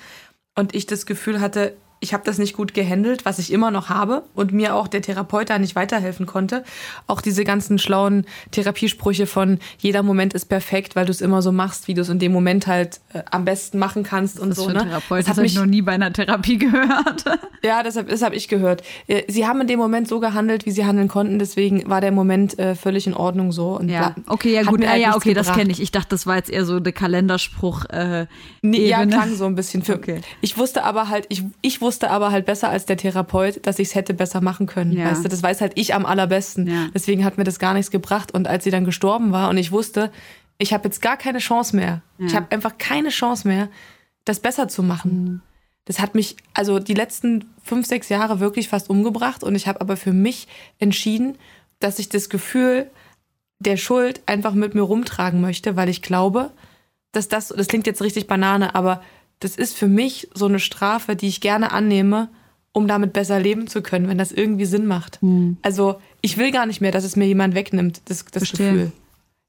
[0.56, 3.88] und ich das Gefühl hatte, ich habe das nicht gut gehandelt, was ich immer noch
[3.88, 6.62] habe und mir auch der Therapeut da nicht weiterhelfen konnte.
[7.06, 11.50] Auch diese ganzen schlauen Therapiesprüche von jeder Moment ist perfekt, weil du es immer so
[11.50, 14.58] machst, wie du es in dem Moment halt äh, am besten machen kannst und das
[14.58, 14.68] so.
[14.68, 14.84] Für ne?
[14.84, 17.24] Therapeut, das, das habe ich noch nie bei einer Therapie gehört.
[17.62, 18.82] ja, das habe das hab ich gehört.
[19.06, 22.12] Äh, sie haben in dem Moment so gehandelt, wie sie handeln konnten, deswegen war der
[22.12, 23.78] Moment äh, völlig in Ordnung so.
[23.78, 25.48] Und ja, okay, ja gut, halt ja, okay, gebracht.
[25.48, 25.80] das kenne ich.
[25.80, 27.86] Ich dachte, das war jetzt eher so eine Kalenderspruch.
[27.86, 28.26] Äh,
[28.60, 29.82] nee, ja, klang so ein bisschen.
[29.82, 30.20] Für, okay.
[30.42, 33.78] Ich wusste aber halt, ich, ich wusste wusste aber halt besser als der Therapeut, dass
[33.78, 34.92] ich es hätte besser machen können.
[34.92, 35.04] Ja.
[35.04, 36.66] Weißt du, das weiß halt ich am allerbesten.
[36.66, 36.88] Ja.
[36.92, 38.34] Deswegen hat mir das gar nichts gebracht.
[38.34, 40.10] Und als sie dann gestorben war und ich wusste,
[40.58, 42.02] ich habe jetzt gar keine Chance mehr.
[42.18, 42.26] Ja.
[42.26, 43.68] Ich habe einfach keine Chance mehr,
[44.24, 45.24] das besser zu machen.
[45.24, 45.40] Mhm.
[45.84, 49.44] Das hat mich also die letzten fünf, sechs Jahre wirklich fast umgebracht.
[49.44, 50.48] Und ich habe aber für mich
[50.80, 51.38] entschieden,
[51.78, 52.90] dass ich das Gefühl
[53.60, 56.50] der Schuld einfach mit mir rumtragen möchte, weil ich glaube,
[57.12, 59.00] dass das, das klingt jetzt richtig Banane, aber
[59.40, 62.28] das ist für mich so eine Strafe, die ich gerne annehme,
[62.72, 65.20] um damit besser leben zu können, wenn das irgendwie Sinn macht.
[65.20, 65.58] Hm.
[65.62, 68.92] Also ich will gar nicht mehr, dass es mir jemand wegnimmt, das, das Gefühl.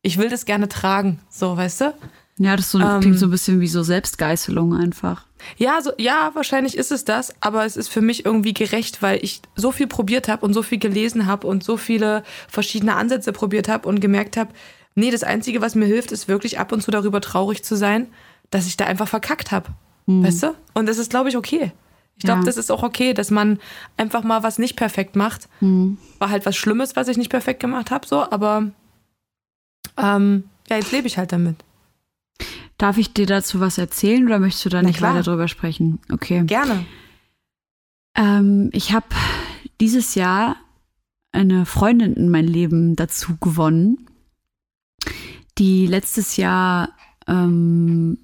[0.02, 1.94] Ich will das gerne tragen, so, weißt du?
[2.38, 5.26] Ja, das so, ähm, klingt so ein bisschen wie so Selbstgeißelung einfach.
[5.58, 9.20] Ja, so, ja, wahrscheinlich ist es das, aber es ist für mich irgendwie gerecht, weil
[9.24, 13.32] ich so viel probiert habe und so viel gelesen habe und so viele verschiedene Ansätze
[13.32, 14.52] probiert habe und gemerkt habe,
[14.96, 18.08] nee, das Einzige, was mir hilft, ist wirklich ab und zu darüber traurig zu sein,
[18.52, 19.70] dass ich da einfach verkackt habe.
[20.08, 20.24] Hm.
[20.24, 20.56] Weißt du?
[20.74, 21.72] Und das ist, glaube ich, okay.
[22.18, 22.46] Ich glaube, ja.
[22.46, 23.60] das ist auch okay, dass man
[23.98, 25.50] einfach mal was nicht perfekt macht.
[25.60, 25.98] Hm.
[26.18, 28.72] War halt was Schlimmes, was ich nicht perfekt gemacht habe, so, aber
[29.98, 31.58] ähm, ja, jetzt lebe ich halt damit.
[32.78, 35.14] Darf ich dir dazu was erzählen oder möchtest du da Na nicht klar.
[35.14, 36.00] weiter drüber sprechen?
[36.12, 36.44] Okay.
[36.46, 36.86] Gerne.
[38.16, 39.08] Ähm, ich habe
[39.80, 40.58] dieses Jahr
[41.32, 44.10] eine Freundin in mein Leben dazu gewonnen,
[45.58, 46.90] die letztes Jahr
[47.28, 48.18] ähm,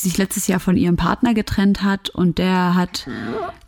[0.00, 3.06] sich letztes Jahr von ihrem Partner getrennt hat und der hat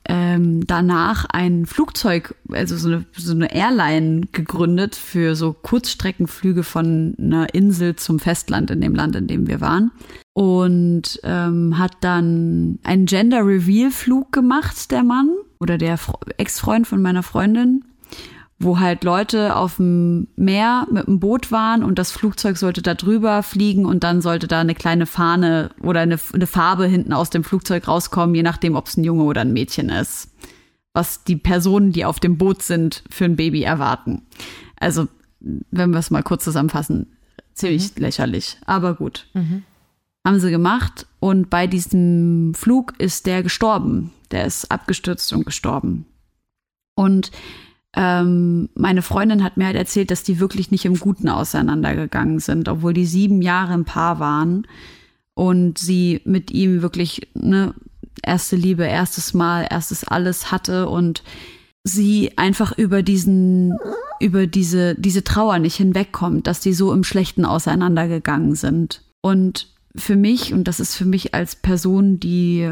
[0.08, 7.14] ähm, danach ein Flugzeug, also so eine, so eine Airline gegründet für so Kurzstreckenflüge von
[7.18, 9.92] einer Insel zum Festland in dem Land, in dem wir waren.
[10.32, 15.98] Und ähm, hat dann einen Gender Reveal Flug gemacht, der Mann oder der
[16.38, 17.84] Ex-Freund von meiner Freundin
[18.62, 22.94] wo halt Leute auf dem Meer mit dem Boot waren und das Flugzeug sollte da
[22.94, 27.30] drüber fliegen und dann sollte da eine kleine Fahne oder eine, eine Farbe hinten aus
[27.30, 30.28] dem Flugzeug rauskommen, je nachdem, ob es ein Junge oder ein Mädchen ist.
[30.92, 34.26] Was die Personen, die auf dem Boot sind, für ein Baby erwarten.
[34.76, 35.08] Also,
[35.40, 37.06] wenn wir es mal kurz zusammenfassen,
[37.54, 38.02] ziemlich mhm.
[38.02, 38.58] lächerlich.
[38.66, 39.26] Aber gut.
[39.32, 39.62] Mhm.
[40.26, 44.12] Haben sie gemacht und bei diesem Flug ist der gestorben.
[44.32, 46.04] Der ist abgestürzt und gestorben.
[46.94, 47.30] Und
[47.96, 52.68] ähm, meine Freundin hat mir halt erzählt, dass die wirklich nicht im Guten auseinandergegangen sind,
[52.68, 54.66] obwohl die sieben Jahre ein Paar waren
[55.34, 57.74] und sie mit ihm wirklich ne
[58.22, 61.22] erste Liebe, erstes Mal, erstes alles hatte und
[61.82, 63.76] sie einfach über diesen
[64.20, 69.02] über diese diese Trauer nicht hinwegkommt, dass die so im Schlechten auseinandergegangen sind.
[69.22, 72.70] Und für mich und das ist für mich als Person, die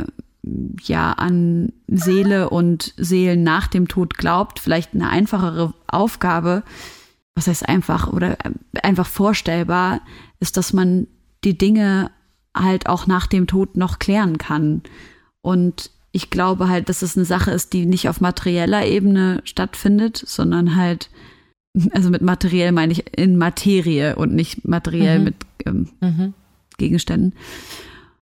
[0.83, 6.63] ja an Seele und Seelen nach dem Tod glaubt, vielleicht eine einfachere Aufgabe,
[7.35, 8.51] was heißt einfach oder äh,
[8.83, 10.01] einfach vorstellbar
[10.41, 11.07] ist, dass man
[11.45, 12.11] die Dinge
[12.55, 14.83] halt auch nach dem Tod noch klären kann.
[15.41, 20.23] Und ich glaube halt, dass es eine Sache ist, die nicht auf materieller Ebene stattfindet,
[20.27, 21.11] sondern halt,
[21.93, 25.25] also mit materiell meine ich in Materie und nicht materiell mhm.
[25.25, 25.35] mit
[25.67, 26.35] ähm, mhm.
[26.77, 27.35] Gegenständen.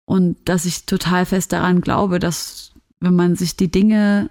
[0.06, 4.30] Und dass ich total fest daran glaube, dass wenn man sich die Dinge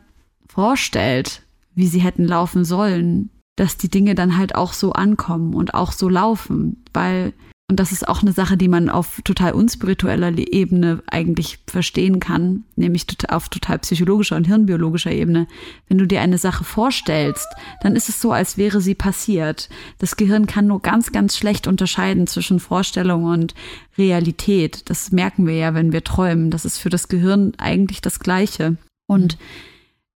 [0.48, 1.42] vorstellt,
[1.74, 5.92] wie sie hätten laufen sollen, dass die Dinge dann halt auch so ankommen und auch
[5.92, 7.32] so laufen, weil
[7.72, 12.64] und das ist auch eine Sache, die man auf total unspiritueller Ebene eigentlich verstehen kann,
[12.76, 15.46] nämlich auf total psychologischer und hirnbiologischer Ebene.
[15.88, 17.48] Wenn du dir eine Sache vorstellst,
[17.80, 19.70] dann ist es so, als wäre sie passiert.
[19.96, 23.54] Das Gehirn kann nur ganz, ganz schlecht unterscheiden zwischen Vorstellung und
[23.96, 24.90] Realität.
[24.90, 26.50] Das merken wir ja, wenn wir träumen.
[26.50, 28.76] Das ist für das Gehirn eigentlich das Gleiche.
[29.06, 29.38] Und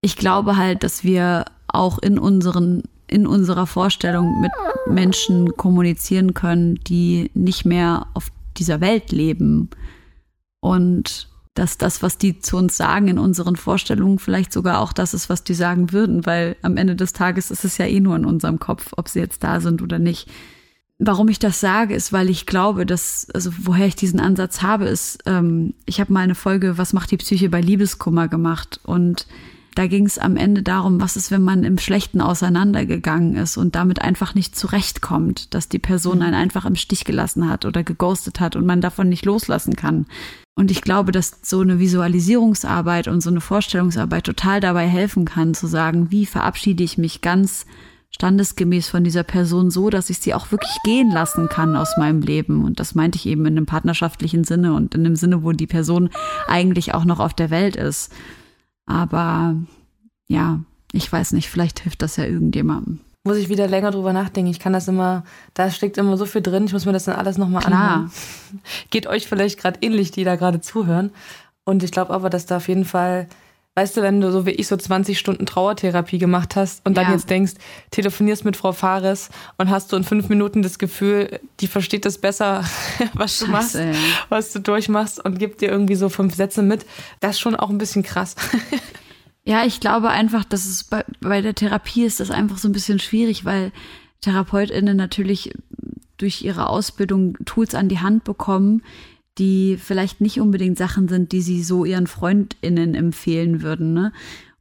[0.01, 4.51] ich glaube halt, dass wir auch in unseren in unserer Vorstellung mit
[4.87, 9.69] Menschen kommunizieren können, die nicht mehr auf dieser Welt leben.
[10.59, 15.13] Und dass das, was die zu uns sagen in unseren Vorstellungen, vielleicht sogar auch das
[15.13, 18.15] ist, was die sagen würden, weil am Ende des Tages ist es ja eh nur
[18.15, 20.29] in unserem Kopf, ob sie jetzt da sind oder nicht.
[20.99, 24.85] Warum ich das sage, ist, weil ich glaube, dass, also woher ich diesen Ansatz habe,
[24.85, 29.27] ist, ähm, ich habe mal eine Folge, was macht die Psyche bei Liebeskummer gemacht und
[29.77, 33.75] da ging es am Ende darum, was ist, wenn man im Schlechten auseinandergegangen ist und
[33.75, 38.39] damit einfach nicht zurechtkommt, dass die Person einen einfach im Stich gelassen hat oder geghostet
[38.39, 40.07] hat und man davon nicht loslassen kann.
[40.55, 45.53] Und ich glaube, dass so eine Visualisierungsarbeit und so eine Vorstellungsarbeit total dabei helfen kann,
[45.53, 47.67] zu sagen, wie verabschiede ich mich ganz
[48.09, 52.21] standesgemäß von dieser Person so, dass ich sie auch wirklich gehen lassen kann aus meinem
[52.21, 52.65] Leben.
[52.65, 55.67] Und das meinte ich eben in einem partnerschaftlichen Sinne und in dem Sinne, wo die
[55.67, 56.09] Person
[56.47, 58.11] eigentlich auch noch auf der Welt ist.
[58.87, 59.55] Aber
[60.27, 60.59] ja,
[60.91, 62.99] ich weiß nicht, vielleicht hilft das ja irgendjemandem.
[63.23, 64.49] Muss ich wieder länger drüber nachdenken.
[64.49, 65.23] Ich kann das immer,
[65.53, 68.11] da steckt immer so viel drin, ich muss mir das dann alles nochmal anhören.
[68.89, 71.11] Geht euch vielleicht gerade ähnlich, die da gerade zuhören.
[71.65, 73.27] Und ich glaube aber, dass da auf jeden Fall
[73.77, 77.05] Weißt du, wenn du so wie ich so 20 Stunden Trauertherapie gemacht hast und dann
[77.05, 77.11] ja.
[77.11, 77.53] jetzt denkst,
[77.91, 82.17] telefonierst mit Frau Fares und hast du in fünf Minuten das Gefühl, die versteht das
[82.17, 82.63] besser,
[83.13, 83.91] was du Scheiße, machst, ja.
[84.29, 86.87] was du durchmachst und gibt dir irgendwie so fünf Sätze mit,
[87.19, 88.35] das ist schon auch ein bisschen krass.
[89.43, 92.73] Ja, ich glaube einfach, dass es bei, bei der Therapie ist das einfach so ein
[92.73, 93.71] bisschen schwierig, weil
[94.19, 95.53] TherapeutInnen natürlich
[96.17, 98.83] durch ihre Ausbildung Tools an die Hand bekommen,
[99.37, 103.93] die vielleicht nicht unbedingt Sachen sind, die sie so ihren FreundInnen empfehlen würden.
[103.93, 104.11] Ne?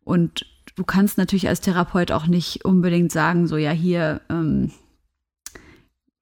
[0.04, 4.70] Und du kannst natürlich als Therapeut auch nicht unbedingt sagen, so ja, hier ähm,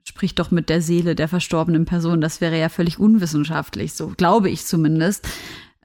[0.05, 2.20] sprich doch mit der Seele der verstorbenen Person.
[2.20, 5.28] Das wäre ja völlig unwissenschaftlich, so glaube ich zumindest.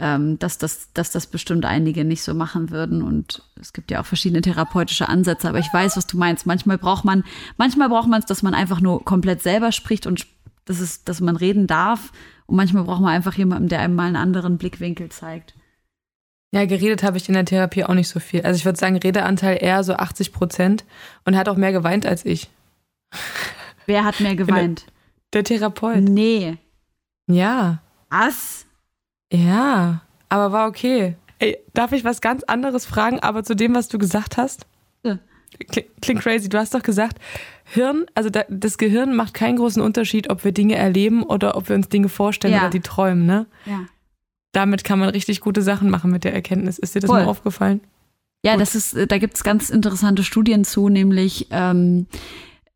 [0.02, 3.02] Ähm, dass, das, dass das bestimmt einige nicht so machen würden.
[3.02, 6.46] Und es gibt ja auch verschiedene therapeutische Ansätze, aber ich weiß, was du meinst.
[6.46, 7.26] Manchmal braucht man,
[7.58, 10.26] manchmal braucht man es, dass man einfach nur komplett selber spricht und
[10.64, 12.14] das ist, dass man reden darf
[12.50, 15.54] und manchmal braucht man einfach jemanden, der einem mal einen anderen Blickwinkel zeigt.
[16.52, 18.42] Ja, geredet habe ich in der Therapie auch nicht so viel.
[18.42, 20.84] Also ich würde sagen, Redeanteil eher so 80 Prozent
[21.26, 22.50] und hat auch mehr geweint als ich.
[23.86, 24.86] Wer hat mehr geweint?
[25.32, 26.02] Der, der Therapeut.
[26.02, 26.58] Nee.
[27.28, 27.84] Ja.
[28.10, 28.66] Was?
[29.32, 31.16] Ja, aber war okay.
[31.38, 34.66] Ey, darf ich was ganz anderes fragen, aber zu dem, was du gesagt hast?
[35.04, 35.20] Ja.
[36.02, 36.50] Klingt crazy.
[36.50, 37.20] Du hast doch gesagt,
[37.66, 41.76] Hirn, also das Gehirn macht keinen großen Unterschied, ob wir Dinge erleben oder ob wir
[41.76, 42.62] uns Dinge vorstellen ja.
[42.62, 43.46] oder die träumen, ne?
[43.66, 43.86] Ja.
[44.52, 46.80] Damit kann man richtig gute Sachen machen mit der Erkenntnis.
[46.80, 47.22] Ist dir das Voll.
[47.22, 47.82] mal aufgefallen?
[48.44, 48.62] Ja, Gut.
[48.62, 52.08] das ist, da gibt es ganz interessante Studien zu, nämlich ähm,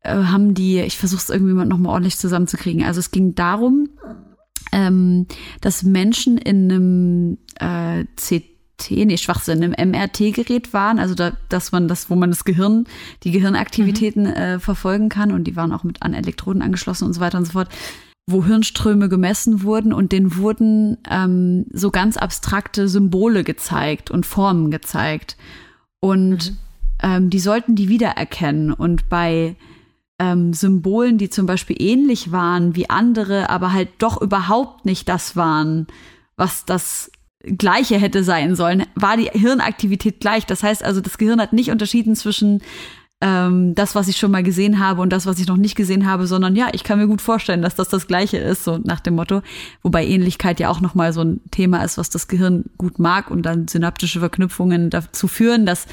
[0.02, 2.84] äh, haben die, ich versuche es irgendwie mal nochmal ordentlich zusammenzukriegen.
[2.84, 3.88] Also es ging darum,
[4.70, 5.26] ähm,
[5.60, 8.53] dass Menschen in einem äh, CT
[8.90, 12.86] nee, Schwachsinn, im MRT-Gerät waren, also da, dass man das, wo man das Gehirn,
[13.22, 14.32] die Gehirnaktivitäten mhm.
[14.32, 17.44] äh, verfolgen kann und die waren auch mit an Elektroden angeschlossen und so weiter und
[17.44, 17.68] so fort,
[18.26, 24.70] wo Hirnströme gemessen wurden und denen wurden ähm, so ganz abstrakte Symbole gezeigt und Formen
[24.70, 25.36] gezeigt.
[26.00, 26.56] Und mhm.
[27.02, 28.72] ähm, die sollten die wiedererkennen.
[28.72, 29.56] Und bei
[30.18, 35.36] ähm, Symbolen, die zum Beispiel ähnlich waren wie andere, aber halt doch überhaupt nicht das
[35.36, 35.86] waren,
[36.36, 37.10] was das
[37.58, 40.46] gleiche hätte sein sollen, war die Hirnaktivität gleich.
[40.46, 42.62] Das heißt also, das Gehirn hat nicht unterschieden zwischen
[43.20, 46.06] ähm, das, was ich schon mal gesehen habe und das, was ich noch nicht gesehen
[46.06, 49.00] habe, sondern ja, ich kann mir gut vorstellen, dass das das Gleiche ist, so nach
[49.00, 49.42] dem Motto.
[49.82, 53.30] Wobei Ähnlichkeit ja auch noch mal so ein Thema ist, was das Gehirn gut mag
[53.30, 55.86] und dann synaptische Verknüpfungen dazu führen, dass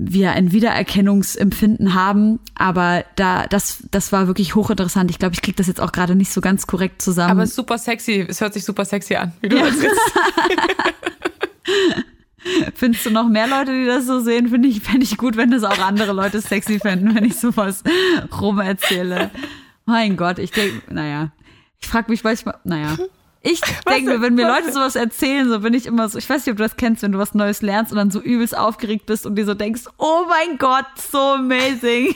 [0.00, 2.38] wir ein Wiedererkennungsempfinden haben.
[2.54, 5.10] Aber da, das, das war wirklich hochinteressant.
[5.10, 7.32] Ich glaube, ich kriege das jetzt auch gerade nicht so ganz korrekt zusammen.
[7.32, 8.24] Aber es ist super sexy.
[8.26, 9.66] Es hört sich super sexy an, wie du ja.
[9.66, 10.00] das jetzt.
[12.74, 14.48] Findest du noch mehr Leute, die das so sehen?
[14.48, 17.82] Finde ich, fände ich gut, wenn das auch andere Leute sexy fänden, wenn ich sowas
[18.40, 19.32] rum erzähle.
[19.84, 21.32] Mein Gott, ich denke, naja.
[21.80, 22.96] Ich frage mich manchmal, naja.
[23.42, 26.44] Ich denke mir, wenn mir Leute sowas erzählen, so bin ich immer so, ich weiß
[26.44, 29.06] nicht, ob du das kennst, wenn du was Neues lernst und dann so übelst aufgeregt
[29.06, 32.14] bist und dir so denkst, oh mein Gott, so amazing.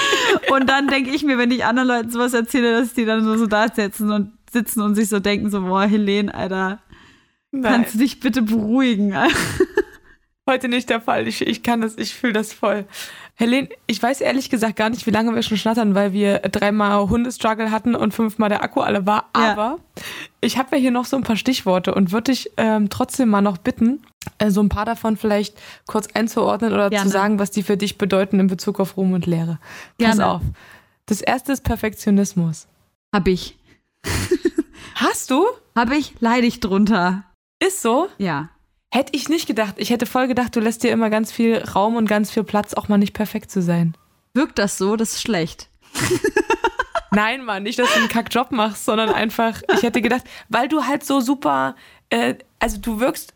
[0.50, 3.36] und dann denke ich mir, wenn ich anderen Leuten sowas erzähle, dass die dann so,
[3.36, 6.80] so da sitzen und sitzen und sich so denken, so, boah, Helene, Alter,
[7.50, 7.62] Nein.
[7.62, 9.16] kannst du dich bitte beruhigen?
[10.48, 11.26] Heute nicht der Fall.
[11.26, 12.84] Ich, ich kann das, ich fühle das voll.
[13.36, 17.08] Helene, ich weiß ehrlich gesagt gar nicht, wie lange wir schon schnattern, weil wir dreimal
[17.08, 19.28] Hundestruggle hatten und fünfmal der Akku alle war.
[19.36, 19.52] Ja.
[19.52, 19.78] Aber
[20.40, 23.40] ich habe ja hier noch so ein paar Stichworte und würde dich ähm, trotzdem mal
[23.40, 24.02] noch bitten,
[24.38, 27.06] äh, so ein paar davon vielleicht kurz einzuordnen oder Gerne.
[27.06, 29.58] zu sagen, was die für dich bedeuten in Bezug auf Ruhm und Lehre.
[29.98, 30.26] Pass Gerne.
[30.26, 30.42] auf.
[31.06, 32.68] Das erste ist Perfektionismus.
[33.12, 33.58] Hab ich.
[34.94, 35.44] Hast du?
[35.74, 37.24] Hab ich, leide ich drunter.
[37.58, 38.08] Ist so?
[38.18, 38.50] Ja.
[38.94, 39.74] Hätte ich nicht gedacht.
[39.78, 42.74] Ich hätte voll gedacht, du lässt dir immer ganz viel Raum und ganz viel Platz,
[42.74, 43.96] auch mal nicht perfekt zu sein.
[44.34, 44.94] Wirkt das so?
[44.94, 45.68] Das ist schlecht.
[47.10, 50.84] Nein, Mann, nicht, dass du einen Kackjob machst, sondern einfach, ich hätte gedacht, weil du
[50.84, 51.74] halt so super,
[52.08, 53.34] äh, also du wirkst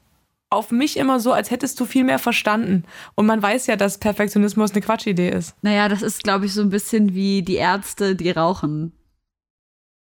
[0.49, 2.85] auf mich immer so, als hättest du viel mehr verstanden.
[3.17, 5.57] Und man weiß ja, dass Perfektionismus eine Quatschidee ist.
[5.63, 8.93] Naja, das ist, glaube ich, so ein bisschen wie die Ärzte, die rauchen.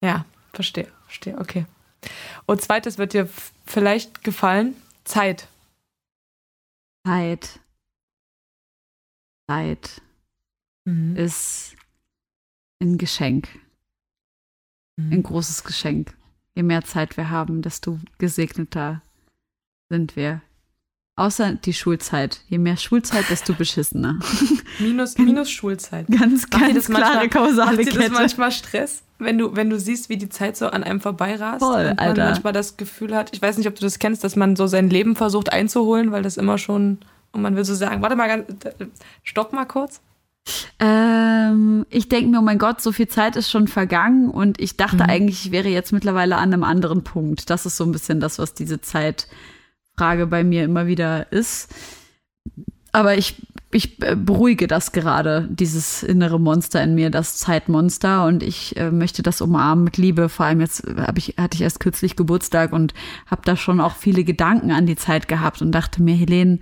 [0.03, 1.65] Ja, verstehe, verstehe, okay.
[2.45, 3.29] Und zweites wird dir
[3.65, 4.75] vielleicht gefallen,
[5.05, 5.47] Zeit.
[7.05, 7.59] Zeit.
[9.47, 10.01] Zeit
[10.85, 11.15] mhm.
[11.15, 11.75] ist
[12.81, 13.47] ein Geschenk.
[14.97, 15.13] Mhm.
[15.13, 16.17] Ein großes Geschenk.
[16.55, 19.01] Je mehr Zeit wir haben, desto gesegneter
[19.89, 20.41] sind wir.
[21.17, 22.41] Außer die Schulzeit.
[22.49, 24.19] Je mehr Schulzeit, desto beschissener.
[24.79, 26.07] Minus, minus Schulzeit.
[26.07, 27.99] Ganz, ganz klare manchmal, kausale macht Kette.
[27.99, 31.59] das manchmal Stress, wenn du, wenn du siehst, wie die Zeit so an einem vorbeirast
[31.59, 32.25] Voll, und man Alter.
[32.25, 34.89] manchmal das Gefühl hat, ich weiß nicht, ob du das kennst, dass man so sein
[34.89, 36.97] Leben versucht einzuholen, weil das immer schon,
[37.31, 38.45] und man will so sagen, warte mal, ganz,
[39.23, 40.01] stopp mal kurz.
[40.79, 44.75] Ähm, ich denke mir, oh mein Gott, so viel Zeit ist schon vergangen und ich
[44.75, 45.09] dachte mhm.
[45.09, 47.49] eigentlich, ich wäre jetzt mittlerweile an einem anderen Punkt.
[47.49, 49.29] Das ist so ein bisschen das, was diese Zeit
[49.97, 51.73] Frage bei mir immer wieder ist.
[52.91, 53.35] Aber ich,
[53.71, 58.25] ich äh, beruhige das gerade, dieses innere Monster in mir, das Zeitmonster.
[58.25, 60.29] Und ich äh, möchte das umarmen mit Liebe.
[60.29, 62.93] Vor allem jetzt hab ich, hatte ich erst kürzlich Geburtstag und
[63.25, 66.59] habe da schon auch viele Gedanken an die Zeit gehabt und dachte mir, Helene,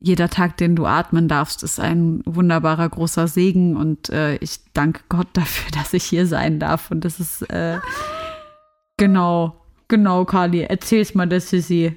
[0.00, 3.76] jeder Tag, den du atmen darfst, ist ein wunderbarer großer Segen.
[3.76, 6.90] Und äh, ich danke Gott dafür, dass ich hier sein darf.
[6.90, 7.80] Und das ist äh,
[8.96, 11.96] genau, genau, Carly, erzähl's mal der Sissy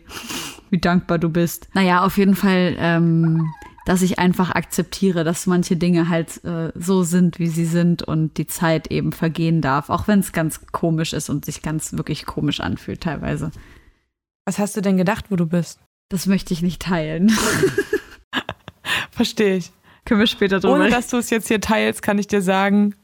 [0.70, 1.70] wie dankbar du bist.
[1.74, 3.52] Naja, auf jeden Fall, ähm,
[3.86, 8.38] dass ich einfach akzeptiere, dass manche Dinge halt äh, so sind, wie sie sind und
[8.38, 12.26] die Zeit eben vergehen darf, auch wenn es ganz komisch ist und sich ganz wirklich
[12.26, 13.52] komisch anfühlt teilweise.
[14.46, 15.80] Was hast du denn gedacht, wo du bist?
[16.10, 17.32] Das möchte ich nicht teilen.
[19.12, 19.72] Verstehe ich.
[20.06, 22.96] Können wir später drüber Ohne dass du es jetzt hier teilst, kann ich dir sagen,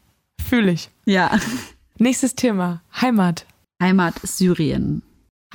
[0.43, 0.89] fühle ich.
[1.05, 1.38] Ja.
[1.97, 3.45] Nächstes Thema, Heimat.
[3.82, 5.03] Heimat Syrien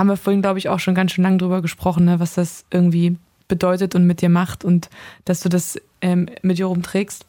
[0.00, 2.64] haben wir vorhin, glaube ich, auch schon ganz schön lange drüber gesprochen, ne, was das
[2.70, 4.88] irgendwie bedeutet und mit dir macht und
[5.26, 7.26] dass du das ähm, mit dir rumträgst.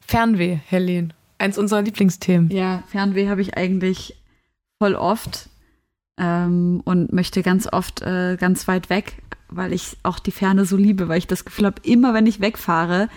[0.00, 2.50] Fernweh, Helene, eins unserer Lieblingsthemen.
[2.50, 4.16] Ja, Fernweh habe ich eigentlich
[4.80, 5.48] voll oft
[6.18, 10.76] ähm, und möchte ganz oft äh, ganz weit weg, weil ich auch die Ferne so
[10.76, 13.08] liebe, weil ich das Gefühl habe, immer wenn ich wegfahre,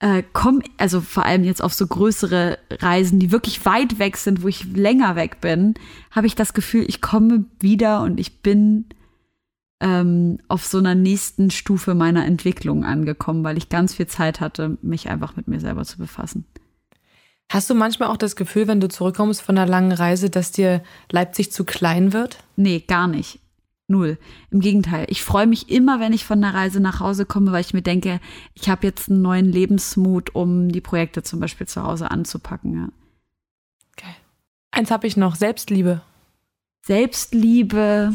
[0.00, 4.42] äh, komme, also vor allem jetzt auf so größere Reisen, die wirklich weit weg sind,
[4.42, 5.74] wo ich länger weg bin,
[6.10, 8.86] habe ich das Gefühl, ich komme wieder und ich bin
[9.80, 14.78] ähm, auf so einer nächsten Stufe meiner Entwicklung angekommen, weil ich ganz viel Zeit hatte,
[14.82, 16.46] mich einfach mit mir selber zu befassen.
[17.50, 20.82] Hast du manchmal auch das Gefühl, wenn du zurückkommst von einer langen Reise, dass dir
[21.10, 22.38] Leipzig zu klein wird?
[22.56, 23.39] Nee, gar nicht.
[23.90, 24.18] Null.
[24.52, 25.06] Im Gegenteil.
[25.08, 27.82] Ich freue mich immer, wenn ich von der Reise nach Hause komme, weil ich mir
[27.82, 28.20] denke,
[28.54, 32.74] ich habe jetzt einen neuen Lebensmut, um die Projekte zum Beispiel zu Hause anzupacken.
[32.74, 32.88] Ja.
[33.96, 34.14] Geil.
[34.70, 36.02] Eins habe ich noch, Selbstliebe.
[36.86, 38.14] Selbstliebe.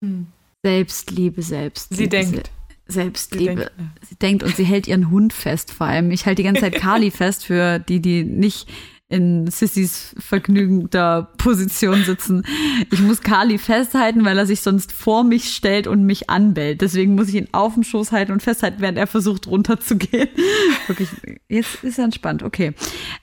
[0.00, 0.28] Hm.
[0.62, 2.02] Selbstliebe, Selbstliebe.
[2.02, 2.50] Sie denkt.
[2.86, 3.50] Selbstliebe.
[3.50, 4.06] Sie denkt, ja.
[4.08, 6.12] sie denkt und sie hält ihren Hund fest vor allem.
[6.12, 8.68] Ich halte die ganze Zeit Kali fest für die, die nicht
[9.10, 12.44] in Sissys vergnügender Position sitzen.
[12.92, 16.82] Ich muss Kali festhalten, weil er sich sonst vor mich stellt und mich anbellt.
[16.82, 20.28] Deswegen muss ich ihn auf dem Schoß halten und festhalten, während er versucht runterzugehen.
[20.86, 21.08] Wirklich,
[21.48, 22.74] jetzt ist er entspannt, okay.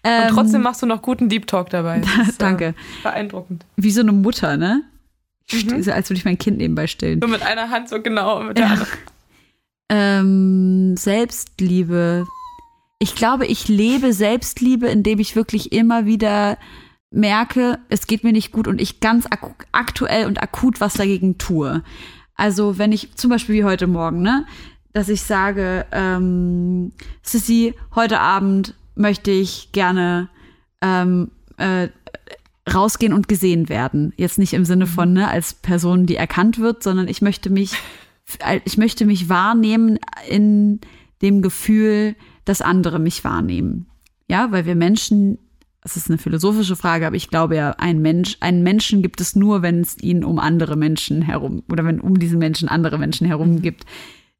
[0.04, 2.02] Ähm, und trotzdem machst du noch guten Deep Talk dabei.
[2.28, 2.70] Ist, danke.
[2.70, 2.74] Äh,
[3.04, 3.66] beeindruckend.
[3.76, 4.82] Wie so eine Mutter, ne?
[5.52, 5.88] Mhm.
[5.92, 7.20] Als würde ich mein Kind nebenbei stillen.
[7.20, 8.72] Nur mit einer Hand so genau, mit der ja.
[8.72, 8.90] anderen.
[9.90, 12.26] Ähm, Selbstliebe
[13.06, 16.58] ich glaube, ich lebe Selbstliebe, indem ich wirklich immer wieder
[17.12, 21.38] merke, es geht mir nicht gut und ich ganz ak aktuell und akut was dagegen
[21.38, 21.84] tue.
[22.34, 24.48] Also wenn ich zum Beispiel wie heute Morgen, ne,
[24.92, 30.28] dass ich sage, ähm, Sissy, heute Abend möchte ich gerne
[30.82, 31.90] ähm, äh,
[32.74, 34.14] rausgehen und gesehen werden.
[34.18, 37.74] Jetzt nicht im Sinne von ne, als Person, die erkannt wird, sondern ich möchte mich,
[38.64, 40.82] ich möchte mich wahrnehmen in
[41.22, 43.88] dem Gefühl, dass andere mich wahrnehmen.
[44.30, 45.38] Ja, weil wir Menschen,
[45.82, 49.36] das ist eine philosophische Frage, aber ich glaube ja, ein Mensch, einen Menschen gibt es
[49.36, 53.28] nur, wenn es ihn um andere Menschen herum oder wenn um diesen Menschen andere Menschen
[53.28, 53.62] herum mhm.
[53.62, 53.86] gibt,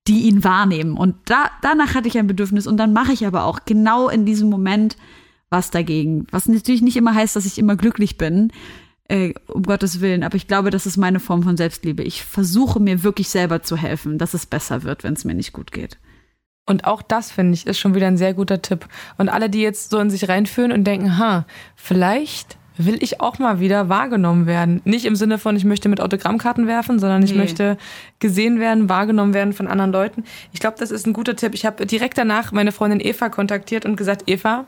[0.08, 0.98] die ihn wahrnehmen.
[0.98, 4.26] Und da, danach hatte ich ein Bedürfnis und dann mache ich aber auch genau in
[4.26, 4.98] diesem Moment
[5.50, 6.28] was dagegen.
[6.32, 8.52] Was natürlich nicht immer heißt, dass ich immer glücklich bin,
[9.08, 12.04] äh, um Gottes Willen, aber ich glaube, das ist meine Form von Selbstliebe.
[12.04, 15.54] Ich versuche mir wirklich selber zu helfen, dass es besser wird, wenn es mir nicht
[15.54, 16.00] gut geht.
[16.66, 18.88] Und auch das, finde ich, ist schon wieder ein sehr guter Tipp.
[19.18, 21.46] Und alle, die jetzt so in sich reinführen und denken, ha,
[21.76, 24.82] vielleicht will ich auch mal wieder wahrgenommen werden.
[24.84, 27.38] Nicht im Sinne von, ich möchte mit Autogrammkarten werfen, sondern ich nee.
[27.38, 27.78] möchte
[28.20, 30.24] gesehen werden, wahrgenommen werden von anderen Leuten.
[30.52, 31.54] Ich glaube, das ist ein guter Tipp.
[31.54, 34.66] Ich habe direkt danach meine Freundin Eva kontaktiert und gesagt, Eva,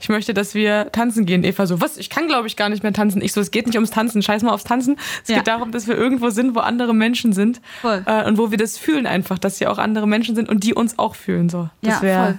[0.00, 1.44] ich möchte, dass wir tanzen gehen.
[1.44, 1.96] Eva so, was?
[1.96, 3.22] Ich kann, glaube ich, gar nicht mehr tanzen.
[3.22, 4.22] Ich so, es geht nicht ums Tanzen.
[4.22, 4.96] Scheiß mal aufs Tanzen.
[5.22, 5.36] Es ja.
[5.36, 7.60] geht darum, dass wir irgendwo sind, wo andere Menschen sind.
[7.80, 8.02] Voll.
[8.06, 10.74] Äh, und wo wir das fühlen einfach, dass hier auch andere Menschen sind und die
[10.74, 11.48] uns auch fühlen.
[11.48, 11.68] So.
[11.82, 12.38] Das ja, wäre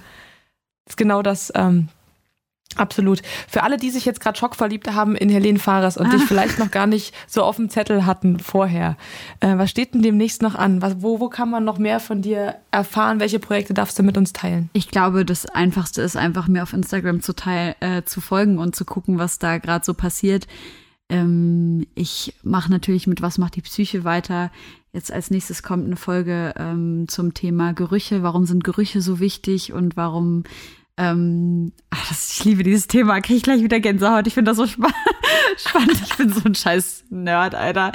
[0.95, 1.89] genau das, ähm,
[2.75, 3.21] Absolut.
[3.47, 6.69] Für alle, die sich jetzt gerade schockverliebt haben in Helene Fares und dich vielleicht noch
[6.69, 8.97] gar nicht so auf dem Zettel hatten vorher,
[9.39, 10.81] äh, was steht denn demnächst noch an?
[10.81, 13.19] Was, wo, wo kann man noch mehr von dir erfahren?
[13.19, 14.69] Welche Projekte darfst du mit uns teilen?
[14.73, 18.75] Ich glaube, das Einfachste ist einfach mir auf Instagram zu, teil, äh, zu folgen und
[18.75, 20.45] zu gucken, was da gerade so passiert.
[21.09, 24.51] Ähm, ich mache natürlich mit Was macht die Psyche weiter.
[24.93, 28.23] Jetzt als nächstes kommt eine Folge ähm, zum Thema Gerüche.
[28.23, 30.43] Warum sind Gerüche so wichtig und warum
[30.99, 34.25] ähm, ach, ich liebe dieses Thema, kriege ich gleich wieder Gänsehaut.
[34.25, 34.89] Ich finde das so spa
[35.57, 36.01] spannend.
[36.03, 37.91] Ich bin so ein scheiß Nerd, Alter.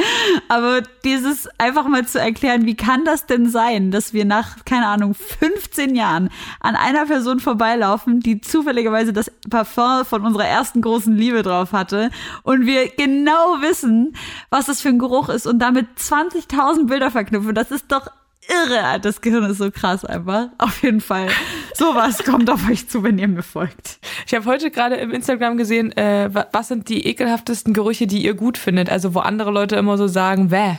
[0.48, 4.86] Aber dieses einfach mal zu erklären, wie kann das denn sein, dass wir nach, keine
[4.86, 6.30] Ahnung, 15 Jahren
[6.60, 12.10] an einer Person vorbeilaufen, die zufälligerweise das Parfum von unserer ersten großen Liebe drauf hatte
[12.44, 14.14] und wir genau wissen,
[14.48, 17.54] was das für ein Geruch ist und damit 20.000 Bilder verknüpfen.
[17.54, 18.06] Das ist doch
[18.48, 19.00] irre.
[19.00, 20.48] Das Gehirn ist so krass einfach.
[20.58, 21.28] Auf jeden Fall.
[21.74, 23.98] Sowas kommt auf euch zu, wenn ihr mir folgt.
[24.26, 28.34] Ich habe heute gerade im Instagram gesehen, äh, was sind die ekelhaftesten Gerüche, die ihr
[28.34, 28.90] gut findet?
[28.90, 30.78] Also wo andere Leute immer so sagen, wäh.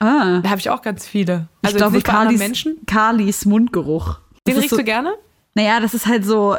[0.00, 0.40] Ah.
[0.42, 1.48] Da habe ich auch ganz viele.
[1.62, 2.76] Also ich glaube, Carlis, Menschen.
[2.86, 4.18] Carlis Mundgeruch.
[4.46, 5.14] Den riechst so, du gerne?
[5.54, 6.56] Naja, das ist halt so,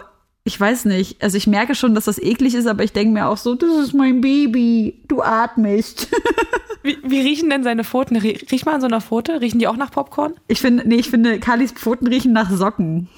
[0.47, 1.21] ich weiß nicht.
[1.23, 3.75] Also ich merke schon, dass das eklig ist, aber ich denke mir auch so, das
[3.77, 5.01] ist mein Baby.
[5.07, 6.07] Du atmest.
[6.83, 8.15] Wie, wie, riechen denn seine Pfoten?
[8.15, 9.41] Riech mal an so einer Pfote.
[9.41, 10.35] Riechen die auch nach Popcorn?
[10.47, 13.09] Ich finde, nee, ich finde, Kalis Pfoten riechen nach Socken.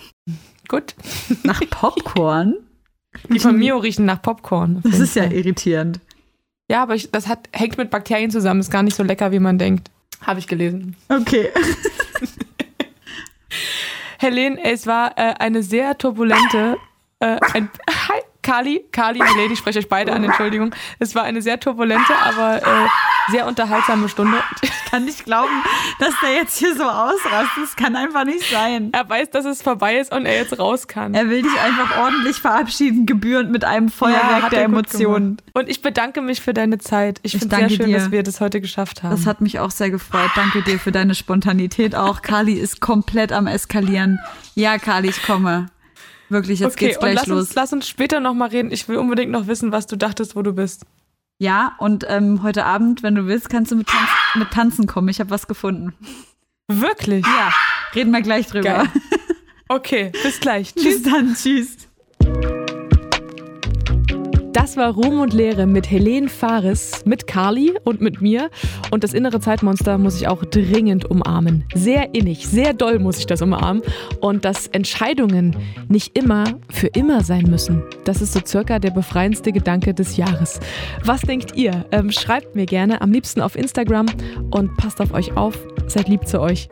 [0.70, 0.96] Gut.
[1.44, 2.56] Nach Popcorn?
[3.30, 4.80] Die von Mio riechen nach Popcorn.
[4.84, 6.00] Das ist ja irritierend.
[6.72, 8.62] Ja, aber ich, das hat, hängt mit Bakterien zusammen.
[8.62, 9.92] Ist gar nicht so lecker, wie man denkt.
[10.22, 10.96] Habe ich gelesen.
[11.10, 11.50] Okay.
[14.18, 16.78] Helene, es war äh, eine sehr turbulente.
[17.20, 20.74] Äh, ein, hi, Kali, Kali, Helene, ich spreche euch beide an, Entschuldigung.
[21.00, 24.38] Es war eine sehr turbulente, aber äh, sehr unterhaltsame Stunde.
[24.88, 25.52] Ich kann nicht glauben,
[26.00, 27.62] dass der jetzt hier so ausrastet.
[27.62, 28.90] Das kann einfach nicht sein.
[28.94, 31.14] Er weiß, dass es vorbei ist und er jetzt raus kann.
[31.14, 35.42] Er will dich einfach ordentlich verabschieden, gebührend mit einem Feuerwerk ja, der Emotionen.
[35.54, 37.20] Und ich bedanke mich für deine Zeit.
[37.24, 37.98] Ich, ich finde es sehr schön, dir.
[37.98, 39.12] dass wir das heute geschafft haben.
[39.12, 40.32] Das hat mich auch sehr gefreut.
[40.36, 42.22] Danke dir für deine Spontanität auch.
[42.22, 44.20] Kali ist komplett am Eskalieren.
[44.56, 45.68] Ja, Kali, ich komme.
[46.30, 47.40] Wirklich, jetzt okay, geht's gleich lass los.
[47.40, 48.72] Uns, lass uns später nochmal reden.
[48.72, 50.86] Ich will unbedingt noch wissen, was du dachtest, wo du bist.
[51.40, 55.08] Ja, und ähm, heute Abend, wenn du willst, kannst du mit, Tanz mit Tanzen kommen.
[55.10, 55.94] Ich habe was gefunden.
[56.68, 57.26] Wirklich?
[57.26, 57.54] Ja,
[57.96, 58.64] reden wir gleich drüber.
[58.64, 58.90] Geil.
[59.70, 60.74] Okay, bis gleich.
[60.76, 61.02] Tschüss.
[61.02, 61.87] Bis dann, tschüss.
[64.54, 68.50] Das war Ruhm und Lehre mit Helene Fares, mit Carly und mit mir.
[68.92, 71.66] Und das innere Zeitmonster muss ich auch dringend umarmen.
[71.74, 73.84] Sehr innig, sehr doll muss ich das umarmen.
[74.20, 75.56] Und dass Entscheidungen
[75.90, 77.84] nicht immer für immer sein müssen.
[78.06, 80.60] Das ist so circa der befreiendste Gedanke des Jahres.
[81.04, 81.86] Was denkt ihr?
[81.92, 84.08] Ähm, schreibt mir gerne, am liebsten auf Instagram
[84.52, 85.58] und passt auf euch auf.
[85.88, 86.70] Seid lieb zu euch.